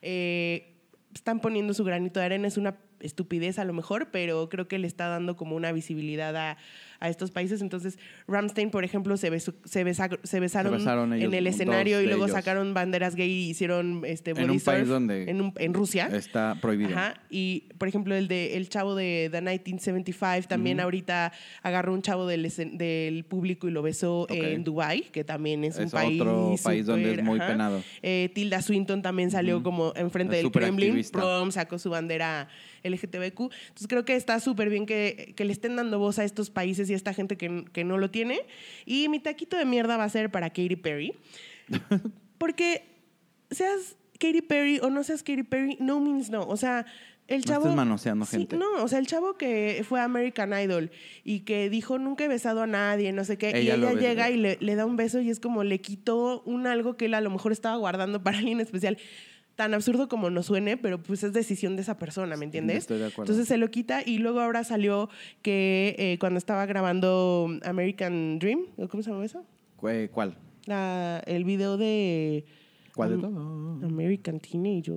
[0.02, 0.76] Eh,
[1.14, 2.48] están poniendo su granito de arena.
[2.48, 6.36] Es una estupidez a lo mejor, pero creo que le está dando como una visibilidad
[6.36, 6.58] a,
[7.00, 7.62] a estos países.
[7.62, 7.98] Entonces,
[8.28, 12.36] Ramstein, por ejemplo, se, besó- se, besa- se besaron, en el escenario y luego ellos.
[12.36, 16.10] sacaron banderas gay y hicieron este, En body un país donde en, un- en Rusia.
[16.12, 16.92] Está prohibido.
[16.92, 17.22] Ajá.
[17.30, 21.32] Y, por ejemplo, el de el chavo de The 1975 también ahorita
[21.64, 25.90] agarró un chavo del, del público y lo besó en Dubai, que también es, un
[25.90, 27.48] país otro país donde es muy ajá.
[27.50, 27.84] penado.
[28.02, 32.48] Eh, Tilda Swinton también salió como enfrente Es del Kremlin, prom, sacó su bandera
[32.84, 33.40] LGTBQ.
[33.42, 36.90] Entonces creo que está súper bien que, que le estén dando voz a estos países
[36.90, 38.40] y a esta gente que, que no lo tiene.
[38.86, 41.14] Y mi taquito de mierda va a ser para Katy Perry.
[42.38, 42.84] Porque
[43.52, 46.44] seas Katy Perry o no seas Katy Perry, no means no.
[46.48, 46.86] O sea,
[47.28, 47.66] el No chavo.
[47.66, 48.58] estés manoseando Sí, gente.
[48.58, 50.92] no, o sea, el chavo que fue American Idol
[51.24, 54.00] y que dijo nunca he besado a nadie, no sé qué, y Ella lo ella
[54.00, 57.06] llega y le, le da un beso y es como le quitó un algo que
[57.06, 58.98] él a lo mejor estaba guardando para alguien especial.
[59.60, 62.78] Tan absurdo como nos suene, pero pues es decisión de esa persona, ¿me entiendes?
[62.78, 63.24] Estoy de acuerdo.
[63.30, 65.10] Entonces se lo quita y luego ahora salió
[65.42, 69.44] que eh, cuando estaba grabando American Dream, ¿o ¿cómo se llama eso?
[69.76, 70.38] ¿Cu- ¿Cuál?
[70.66, 72.46] La- el video de
[72.96, 73.38] ¿Cuál de todo?
[73.86, 74.94] American Teenage.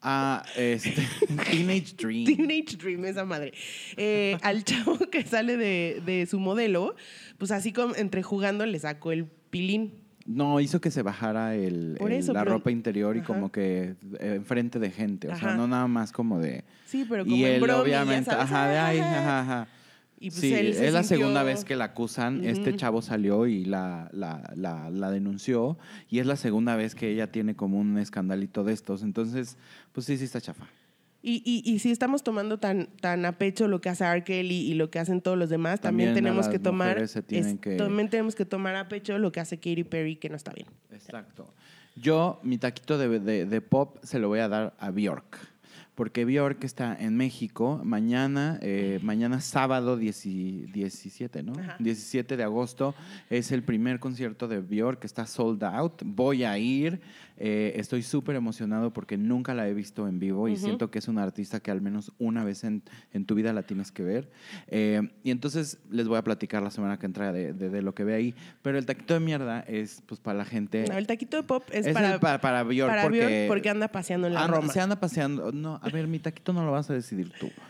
[0.00, 0.94] Ah, este,
[1.50, 2.24] Teenage Dream.
[2.24, 3.52] Teenage Dream, esa madre.
[3.98, 6.94] Eh, al chavo que sale de, de su modelo,
[7.36, 9.92] pues así como entre jugando le sacó el pilín.
[10.32, 13.26] No, hizo que se bajara el, Por el- eso, la pero- ropa interior y Ajá.
[13.26, 15.28] como que eh, enfrente de gente.
[15.28, 16.64] O sea, no nada más como de.
[16.86, 19.40] Sí, pero como y él, obviamente, sabes, ajá, de ay, ajá.
[19.40, 19.68] ajá.
[20.22, 22.44] Y pues sí, él se es la sintió- segunda vez que la acusan.
[22.44, 25.78] Este chavo salió y la, la, la, la denunció.
[26.10, 29.02] Y es la segunda vez que ella tiene como un escandalito de estos.
[29.02, 29.56] Entonces,
[29.92, 30.66] pues sí, sí está chafa.
[31.22, 34.24] Y, y, y si estamos tomando tan, tan a pecho lo que hace R.
[34.24, 37.76] Kelly y lo que hacen todos los demás, también, También tenemos que tomar tienen que-
[37.76, 40.66] también tenemos que tomar a pecho lo que hace Katy Perry, que no está bien.
[40.90, 41.52] Exacto.
[41.96, 45.36] Yo, mi taquito de, de- de pop se lo voy a dar a Bjork.
[45.96, 50.22] Porque Bjork está en México mañana, eh, mañana sábado 10
[50.72, 51.52] 17, ¿no?
[51.52, 51.76] Ajá.
[51.78, 52.94] 17 de agosto
[53.28, 56.00] es el primer concierto de Bjork, está sold out.
[56.06, 57.02] Voy a ir.
[57.42, 61.08] Eh, estoy súper emocionado porque nunca la he visto en vivo y siento que es
[61.08, 62.82] una artista que al menos una vez en,
[63.14, 64.30] en tu vida la tienes que ver.
[64.68, 67.94] Eh, y entonces les voy a platicar la semana que entra de, de- de lo
[67.94, 68.34] que ve ahí.
[68.60, 70.84] Pero el taquito de mierda es pues para la gente.
[70.86, 73.48] No, el taquito de pop es, Es para, el pa- para Bjork para porque, Bjork
[73.48, 74.72] porque anda paseando en la anda- Roma.
[74.72, 75.50] Se anda paseando.
[75.50, 77.50] No, a ver, mi taquito no lo vas a decidir tú.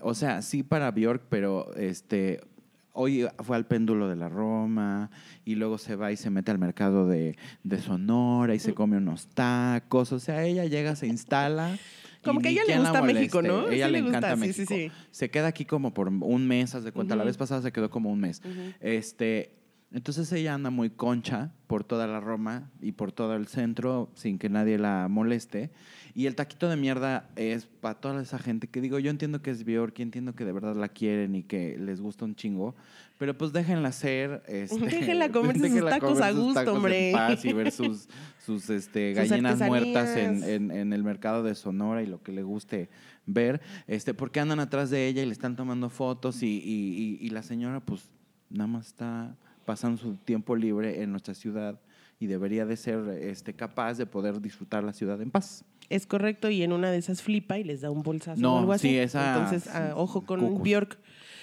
[0.00, 2.40] O sea, sí para Bjork, pero este
[2.98, 5.10] hoy fue al péndulo de la Roma
[5.44, 8.96] y luego se va y se mete al mercado de, de Sonora y se come
[8.96, 10.12] unos tacos.
[10.12, 11.78] O sea, ella llega, se instala.
[12.24, 13.40] Como que a ella le gusta México.
[13.40, 13.68] ¿no?
[13.68, 14.74] Ella Sí le, le gusta, encanta sí, sí, México.
[14.74, 14.90] sí.
[15.12, 17.14] Se queda aquí como por un mes, haz de cuenta.
[17.14, 18.42] La vez pasada se quedó como un mes.
[18.80, 19.54] Este,
[19.92, 24.38] entonces ella anda muy concha por toda la Roma y por todo el centro sin
[24.38, 25.70] que nadie la moleste.
[26.14, 29.50] Y el taquito de mierda es para toda esa gente que digo, yo entiendo que
[29.50, 32.74] es Bjork, y entiendo que de verdad la quieren y que les gusta un chingo,
[33.18, 34.42] pero pues déjenla ser.
[34.48, 37.10] Este, Déjenla comerse sus déjenla tacos comer a sus gusto, tacos en hombre.
[37.12, 38.08] paz y ver sus,
[38.44, 42.32] sus este, Sus gallinas muertas en, en- en el mercado de Sonora y lo que
[42.32, 42.88] le guste
[43.26, 47.26] ver, este, porque andan atrás de ella y le están tomando fotos y, y- y-
[47.26, 48.08] y la señora pues
[48.50, 49.36] nada más está
[49.66, 51.78] pasando su tiempo libre en nuestra ciudad
[52.18, 55.64] y debería de ser este, capaz de poder disfrutar la ciudad en paz.
[55.90, 58.58] Es correcto, y en una de esas flipa y les da un bolsazo No, o
[58.58, 58.88] algo así.
[58.88, 60.62] sí, esa- Entonces, ah, ojo con.
[60.62, 60.98] Bjork.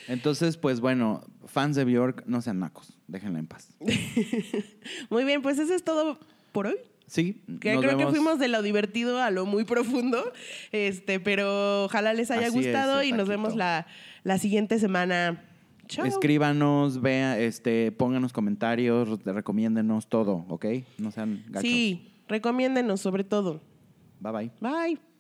[0.08, 3.70] Entonces, pues bueno, fans de Bjork, no sean nacos, déjenla en paz.
[5.10, 6.20] Muy bien, pues eso es todo
[6.52, 6.76] por hoy.
[7.08, 10.24] Sí, Que nos creo que fuimos de lo divertido a lo muy profundo.
[10.72, 13.86] Este, pero ojalá les haya Así gustado y nos vemos la,
[14.24, 15.44] la siguiente semana.
[15.88, 16.06] Chao.
[16.08, 20.66] Escríbanos, vea, este, pónganos comentarios, recomiéndenos todo, ¿ok?
[20.98, 21.62] No sean gachos.
[21.70, 23.62] Sí, recomiéndenos sobre todo.
[24.22, 24.52] Bye bye.
[24.62, 25.15] Bye.